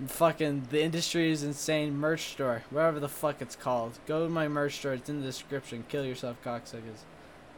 Fucking 0.06 0.68
the 0.70 0.82
industry 0.82 1.30
is 1.30 1.42
insane 1.42 1.96
merch 1.96 2.32
store, 2.32 2.62
whatever 2.70 3.00
the 3.00 3.08
fuck 3.08 3.40
it's 3.40 3.56
called. 3.56 3.98
Go 4.06 4.24
to 4.24 4.30
my 4.30 4.48
merch 4.48 4.76
store. 4.76 4.94
It's 4.94 5.08
in 5.08 5.20
the 5.20 5.26
description. 5.26 5.84
Kill 5.88 6.04
yourself, 6.04 6.36
cocksuckers. 6.44 7.04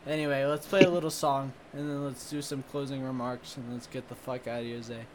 Anyway, 0.07 0.45
let's 0.45 0.67
play 0.67 0.83
a 0.83 0.91
little 0.91 1.11
song 1.25 1.53
and 1.73 1.89
then 1.89 2.05
let's 2.05 2.29
do 2.29 2.43
some 2.43 2.63
closing 2.71 3.03
remarks 3.03 3.57
and 3.57 3.73
let's 3.73 3.87
get 3.87 4.09
the 4.09 4.15
fuck 4.15 4.47
out 4.47 4.61
of 4.61 4.67
here, 4.67 4.83
Zai. 4.83 5.07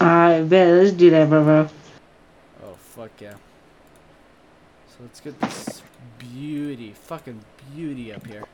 I 0.00 0.42
bet. 0.42 0.74
Let's 0.74 0.92
do 0.92 1.10
that, 1.10 1.28
bro. 1.28 1.44
bro. 1.44 1.68
Oh 2.64 2.74
fuck 2.74 3.10
yeah. 3.20 3.34
So 4.88 4.96
let's 5.02 5.20
get 5.20 5.38
this 5.40 5.82
beauty, 6.18 6.92
fucking 6.92 7.40
beauty 7.74 8.12
up 8.12 8.26
here. 8.26 8.44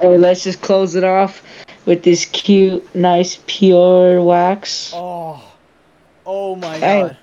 Hey, 0.00 0.16
let's 0.16 0.44
just 0.44 0.62
close 0.62 0.94
it 0.94 1.04
off 1.04 1.42
with 1.84 2.02
this 2.02 2.24
cute, 2.26 2.94
nice, 2.94 3.38
pure 3.46 4.22
wax. 4.22 4.92
Oh, 4.94 5.49
oh 6.30 6.54
my 6.54 6.78
Hey. 6.78 7.02
god. 7.02 7.16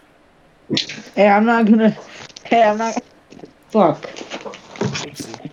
Hey, 1.15 1.27
I'm 1.29 1.45
not 1.45 1.65
gonna. 1.65 1.97
Hey, 2.43 2.63
I'm 2.63 2.77
not. 2.77 3.01
Fuck. 3.69 4.01
Oopsie. 5.01 5.49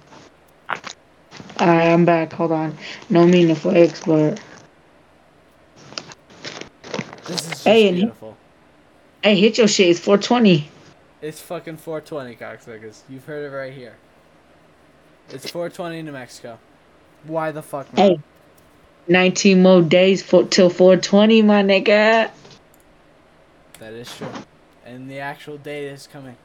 Alright, 1.61 1.89
I'm 1.93 2.05
back. 2.05 2.33
Hold 2.33 2.51
on. 2.53 2.77
No 3.11 3.27
mean 3.27 3.49
to 3.49 3.55
flex, 3.55 4.03
but 4.05 4.41
This 7.27 7.51
is 7.53 7.65
Hey, 7.65 7.93
beautiful. 7.93 8.37
hey, 9.23 9.37
hit 9.37 9.57
your 9.59 9.69
shit. 9.69 9.89
It's 9.89 10.01
420. 10.01 10.69
It's 11.23 11.41
fucking 11.41 11.77
420, 11.79 12.35
cocksuckers. 12.37 13.03
You've 13.09 13.25
heard 13.25 13.51
it 13.51 13.55
right 13.57 13.73
here. 13.73 13.95
It's 15.31 15.49
420 15.51 16.01
in 16.01 16.07
New 16.07 16.13
Mexico. 16.13 16.59
Why 17.25 17.51
the 17.53 17.63
fuck 17.63 17.91
not? 17.95 18.03
Hey, 18.03 18.19
19 19.09 19.63
more 19.63 19.81
days 19.81 20.23
for, 20.23 20.45
till 20.45 20.69
420, 20.69 21.43
my 21.43 21.63
nigga. 21.63 22.31
That 23.81 23.93
is 23.93 24.15
true. 24.17 24.29
And 24.87 25.11
the 25.11 25.19
actual 25.19 25.57
date 25.59 25.87
is 25.87 26.07
coming. 26.07 26.37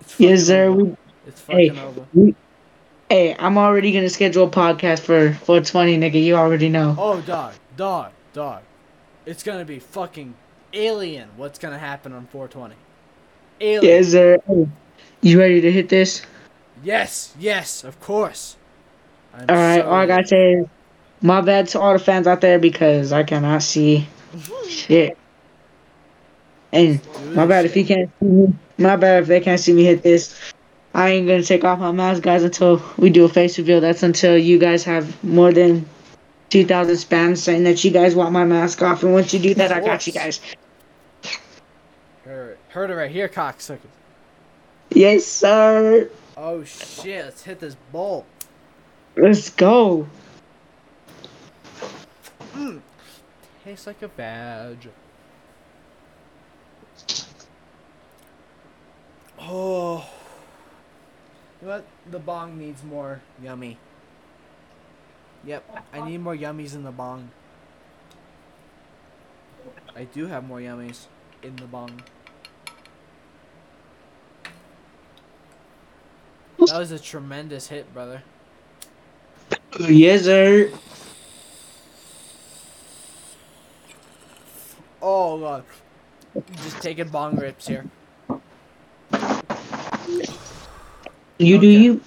It's 0.00 0.18
Yes, 0.20 0.46
sir. 0.46 0.66
over. 0.66 0.84
We, 0.84 0.96
It's 1.26 1.42
Hey. 1.46 1.68
fucking 1.68 1.82
over. 1.84 2.32
hey, 3.08 3.36
I'm 3.38 3.56
already 3.58 3.92
gonna 3.92 4.08
schedule 4.08 4.44
a 4.46 4.50
podcast 4.50 5.00
for 5.00 5.32
420, 5.44 5.98
nigga. 5.98 6.22
You 6.22 6.34
already 6.36 6.68
know. 6.68 6.96
Oh, 6.98 7.20
dog, 7.20 7.54
dog, 7.76 8.10
dog. 8.32 8.62
It's 9.26 9.42
gonna 9.42 9.64
be 9.64 9.78
fucking 9.78 10.34
alien. 10.72 11.28
What's 11.36 11.58
gonna 11.58 11.78
happen 11.78 12.12
on 12.12 12.26
420? 12.26 12.74
Alien. 13.60 13.84
Yes, 13.84 14.08
sir. 14.12 14.38
Hey, 14.46 14.68
you 15.20 15.38
ready 15.38 15.60
to 15.60 15.70
hit 15.70 15.88
this? 15.88 16.22
Yes, 16.82 17.32
yes, 17.38 17.84
of 17.84 18.00
course. 18.00 18.56
I'm 19.34 19.46
All 19.48 19.54
right. 19.56 19.80
so 19.80 19.86
all 19.88 19.94
I 19.94 20.06
gotta 20.06 20.26
say 20.26 20.52
is, 20.54 20.66
my 21.20 21.40
bad 21.40 21.68
to 21.68 21.80
all 21.80 21.92
the 21.92 21.98
fans 22.00 22.26
out 22.26 22.40
there 22.40 22.58
because 22.58 23.12
I 23.12 23.22
cannot 23.22 23.62
see 23.62 24.08
shit. 24.68 25.16
And 26.72 27.00
my 27.34 27.46
bad 27.46 27.64
if 27.64 27.76
you 27.76 27.84
can't 27.84 28.10
see 28.18 28.26
me. 28.26 28.54
My 28.78 28.96
bad 28.96 29.22
if 29.22 29.28
they 29.28 29.40
can't 29.40 29.60
see 29.60 29.72
me 29.72 29.84
hit 29.84 30.02
this. 30.02 30.52
I 30.94 31.10
ain't 31.10 31.26
gonna 31.26 31.42
take 31.42 31.64
off 31.64 31.78
my 31.78 31.92
mask, 31.92 32.22
guys, 32.22 32.42
until 32.42 32.82
we 32.98 33.10
do 33.10 33.24
a 33.24 33.28
face 33.28 33.58
reveal. 33.58 33.80
That's 33.80 34.02
until 34.02 34.36
you 34.36 34.58
guys 34.58 34.84
have 34.84 35.22
more 35.24 35.52
than 35.52 35.88
2,000 36.50 36.96
spams 36.96 37.38
saying 37.38 37.64
that 37.64 37.82
you 37.82 37.90
guys 37.90 38.14
want 38.14 38.32
my 38.32 38.44
mask 38.44 38.82
off. 38.82 39.02
And 39.02 39.12
once 39.12 39.32
you 39.32 39.40
do 39.40 39.54
that, 39.54 39.72
I 39.72 39.80
got 39.80 40.06
you 40.06 40.12
guys. 40.12 40.40
Heard, 42.24 42.58
heard 42.68 42.90
it 42.90 42.94
right 42.94 43.10
here, 43.10 43.28
cocksuckers. 43.28 43.80
Yes, 44.90 45.24
sir. 45.24 46.10
Oh 46.36 46.64
shit, 46.64 47.24
let's 47.24 47.42
hit 47.42 47.60
this 47.60 47.76
bowl. 47.90 48.26
Let's 49.16 49.48
go. 49.50 50.06
Hmm. 52.52 52.78
Tastes 53.64 53.86
like 53.86 54.02
a 54.02 54.08
badge. 54.08 54.88
Oh. 59.42 60.08
You 61.60 61.68
know 61.68 61.74
what? 61.74 61.86
The 62.10 62.18
bong 62.18 62.58
needs 62.58 62.82
more 62.84 63.20
yummy. 63.42 63.78
Yep, 65.44 65.84
I 65.92 66.08
need 66.08 66.18
more 66.18 66.36
yummies 66.36 66.74
in 66.74 66.84
the 66.84 66.92
bong. 66.92 67.30
I 69.96 70.04
do 70.04 70.26
have 70.26 70.44
more 70.44 70.58
yummies 70.58 71.06
in 71.42 71.56
the 71.56 71.64
bong. 71.64 72.02
That 76.58 76.78
was 76.78 76.92
a 76.92 76.98
tremendous 76.98 77.66
hit, 77.68 77.92
brother. 77.92 78.22
Yes, 79.80 80.24
sir. 80.24 80.70
Oh 85.02 85.38
god. 85.40 85.64
Just 86.62 86.80
taking 86.80 87.08
bong 87.08 87.36
rips 87.36 87.66
here. 87.66 87.84
You 91.38 91.58
do 91.58 91.66
you. 91.66 92.00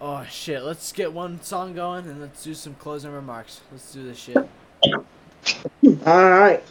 Oh 0.00 0.24
shit, 0.30 0.62
let's 0.62 0.92
get 0.92 1.12
one 1.12 1.40
song 1.42 1.74
going 1.74 2.06
and 2.06 2.20
let's 2.20 2.44
do 2.44 2.54
some 2.54 2.74
closing 2.74 3.12
remarks. 3.12 3.60
Let's 3.72 3.92
do 3.92 4.04
this 4.04 4.18
shit. 4.18 4.36
All 4.36 6.30
right. 6.30 6.62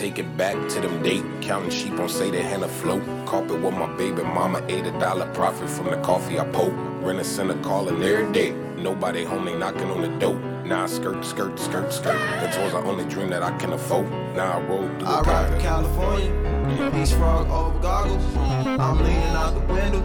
Take 0.00 0.18
it 0.18 0.36
back 0.38 0.56
to 0.70 0.80
them 0.80 1.02
date. 1.02 1.22
Counting 1.42 1.70
sheep 1.70 1.92
on 2.00 2.08
say 2.08 2.30
they 2.30 2.42
hand 2.42 2.64
a 2.64 2.68
float. 2.68 3.02
Carpet 3.26 3.60
with 3.60 3.74
my 3.74 3.86
baby 3.96 4.22
mama. 4.22 4.64
Ate 4.68 4.86
a 4.86 4.92
dollar 4.98 5.26
profit 5.34 5.68
from 5.68 5.90
the 5.90 5.98
coffee 5.98 6.40
I 6.40 6.46
poke. 6.46 6.72
Rent 7.02 7.20
a 7.20 7.24
center 7.24 7.60
calling 7.62 8.02
every 8.02 8.32
day. 8.32 8.52
Nobody 8.78 9.24
home, 9.24 9.44
they 9.44 9.54
knocking 9.54 9.90
on 9.90 10.00
the 10.00 10.08
door. 10.18 10.38
Now 10.64 10.84
I 10.84 10.86
skirt, 10.86 11.22
skirt, 11.22 11.58
skirt, 11.58 11.92
skirt. 11.92 12.18
That's 12.40 12.56
was 12.56 12.72
the 12.72 12.78
only 12.78 13.04
dream 13.04 13.28
that 13.28 13.42
I 13.42 13.54
can 13.58 13.74
afford. 13.74 14.10
Now 14.34 14.58
I 14.58 14.60
roll 14.62 14.88
through 14.98 15.06
I 15.06 15.20
ride. 15.20 15.60
California, 15.60 16.90
peace 16.92 17.12
frog 17.12 17.50
over 17.50 17.78
goggles. 17.80 18.24
I'm 18.36 18.98
leaning 19.04 19.36
out 19.42 19.52
the 19.52 19.74
window, 19.74 20.02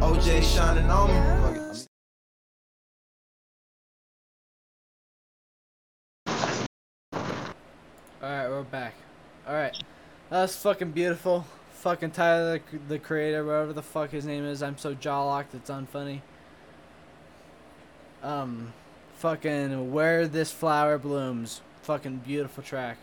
OJ 0.00 0.42
shining 0.44 0.88
on 0.88 1.08
me. 1.08 1.16
Fuck 1.42 1.56
it. 1.56 1.88
Alright, 8.22 8.48
we're 8.48 8.62
back. 8.62 8.94
Alright. 9.46 9.76
That 10.44 10.48
was 10.48 10.56
fucking 10.56 10.90
beautiful. 10.90 11.46
Fucking 11.76 12.10
Tyler, 12.10 12.60
the, 12.70 12.78
the 12.86 12.98
creator, 12.98 13.42
whatever 13.46 13.72
the 13.72 13.80
fuck 13.80 14.10
his 14.10 14.26
name 14.26 14.44
is. 14.44 14.62
I'm 14.62 14.76
so 14.76 14.92
jaw 14.92 15.24
locked, 15.24 15.54
it's 15.54 15.70
unfunny. 15.70 16.20
Um, 18.22 18.74
fucking 19.20 19.90
Where 19.90 20.28
This 20.28 20.52
Flower 20.52 20.98
Blooms. 20.98 21.62
Fucking 21.84 22.18
beautiful 22.26 22.62
track. 22.62 22.98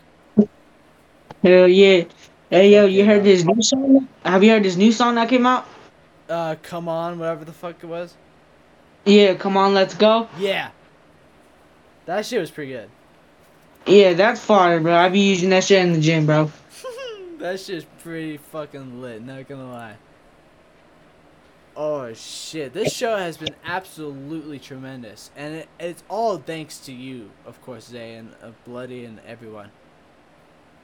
Hell 1.42 1.66
yeah. 1.66 2.04
Hey 2.48 2.72
yo, 2.74 2.86
you 2.86 3.04
heard 3.04 3.18
now. 3.18 3.24
this 3.24 3.42
new 3.42 3.60
song? 3.60 4.08
Have 4.24 4.44
you 4.44 4.50
heard 4.52 4.62
this 4.62 4.76
new 4.76 4.92
song 4.92 5.16
that 5.16 5.28
came 5.28 5.44
out? 5.44 5.66
Uh, 6.28 6.54
Come 6.62 6.88
On, 6.88 7.18
whatever 7.18 7.44
the 7.44 7.52
fuck 7.52 7.74
it 7.82 7.86
was. 7.86 8.14
Yeah, 9.04 9.34
come 9.34 9.56
on, 9.56 9.74
let's 9.74 9.94
go. 9.94 10.28
Yeah. 10.38 10.70
That 12.06 12.24
shit 12.24 12.38
was 12.38 12.52
pretty 12.52 12.70
good. 12.70 12.88
Yeah, 13.84 14.12
that's 14.12 14.40
fire, 14.40 14.78
bro. 14.78 14.94
I 14.94 15.08
be 15.08 15.18
using 15.18 15.50
that 15.50 15.64
shit 15.64 15.84
in 15.84 15.92
the 15.92 16.00
gym, 16.00 16.24
bro. 16.24 16.52
That 17.42 17.58
shit's 17.58 17.84
pretty 18.04 18.36
fucking 18.36 19.02
lit, 19.02 19.20
not 19.20 19.48
gonna 19.48 19.68
lie. 19.68 19.96
Oh 21.76 22.12
shit, 22.12 22.72
this 22.72 22.94
show 22.94 23.16
has 23.16 23.36
been 23.36 23.56
absolutely 23.64 24.60
tremendous. 24.60 25.32
And 25.34 25.56
it, 25.56 25.68
it's 25.80 26.04
all 26.08 26.38
thanks 26.38 26.78
to 26.86 26.92
you, 26.92 27.32
of 27.44 27.60
course, 27.60 27.88
Zai, 27.88 27.98
and 27.98 28.32
uh, 28.40 28.52
Bloody 28.64 29.04
and 29.04 29.18
everyone. 29.26 29.70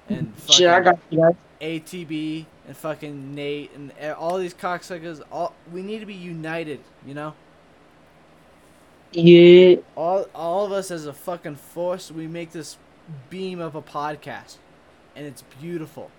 And 0.09 0.33
Shit, 0.51 0.67
I 0.67 0.83
fucking 0.83 0.85
got 0.85 0.99
you 1.11 1.19
guys. 1.21 1.83
ATB 1.83 2.47
and 2.67 2.77
fucking 2.77 3.37
Nate 3.37 3.71
and 3.77 3.93
all 4.15 4.39
these 4.39 4.53
cocksuckers. 4.55 5.23
All 5.31 5.55
we 5.73 5.83
need 5.83 6.01
to 6.01 6.07
be 6.07 6.15
united, 6.15 6.81
you 7.07 7.15
know. 7.15 7.35
Yeah. 9.13 9.77
all 9.95 10.27
all 10.35 10.67
of 10.67 10.73
us 10.73 10.91
as 10.91 11.07
a 11.07 11.13
fucking 11.13 11.55
force, 11.55 12.11
we 12.11 12.27
make 12.27 12.51
this 12.51 12.79
beam 13.31 13.61
of 13.61 13.77
a 13.77 13.81
podcast, 13.81 14.57
and 15.15 15.25
it's 15.25 15.43
beautiful. 15.61 16.11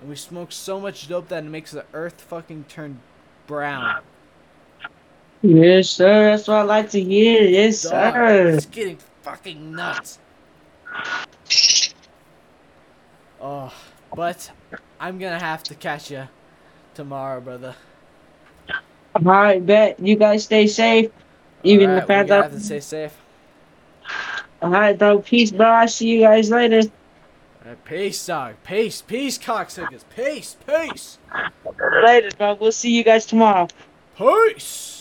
And 0.00 0.08
we 0.08 0.16
smoke 0.16 0.52
so 0.52 0.78
much 0.80 1.08
dope 1.08 1.28
that 1.28 1.44
it 1.44 1.48
makes 1.48 1.72
the 1.72 1.84
earth 1.92 2.20
fucking 2.20 2.64
turn 2.68 3.00
brown. 3.46 4.02
Yes, 5.42 5.90
sir. 5.90 6.30
That's 6.30 6.48
what 6.48 6.58
I 6.58 6.62
like 6.62 6.90
to 6.90 7.00
hear. 7.02 7.42
Yes, 7.42 7.82
Dog, 7.82 8.14
sir. 8.14 8.48
it's 8.48 8.66
getting 8.66 8.98
fucking 9.22 9.72
nuts. 9.74 10.18
Oh, 13.40 13.72
but 14.14 14.50
I'm 14.98 15.18
gonna 15.18 15.38
have 15.38 15.62
to 15.64 15.74
catch 15.74 16.10
you 16.10 16.28
tomorrow, 16.94 17.40
brother. 17.40 17.74
All 19.14 19.22
right, 19.22 19.64
bet 19.64 19.98
you 20.00 20.16
guys 20.16 20.44
stay 20.44 20.66
safe. 20.66 21.10
Even 21.62 21.90
Alright, 21.90 22.06
the 22.06 22.14
gotta 22.14 22.34
out. 22.34 22.42
have 22.44 22.52
to 22.52 22.60
stay 22.60 22.80
safe. 22.80 23.16
All 24.60 24.70
right, 24.70 24.96
dog. 24.98 25.24
Peace, 25.24 25.50
bro. 25.52 25.66
I'll 25.66 25.88
see 25.88 26.08
you 26.08 26.20
guys 26.20 26.50
later. 26.50 26.82
Alright, 27.68 27.84
peace, 27.84 28.26
dog. 28.26 28.54
Peace, 28.64 29.02
peace, 29.02 29.36
cocksuckers. 29.36 30.02
Peace, 30.16 30.56
peace, 30.66 31.18
Later, 32.02 32.30
dog. 32.30 32.62
We'll 32.62 32.72
see 32.72 32.96
you 32.96 33.04
guys 33.04 33.26
tomorrow. 33.26 33.68
peace. 34.16 34.97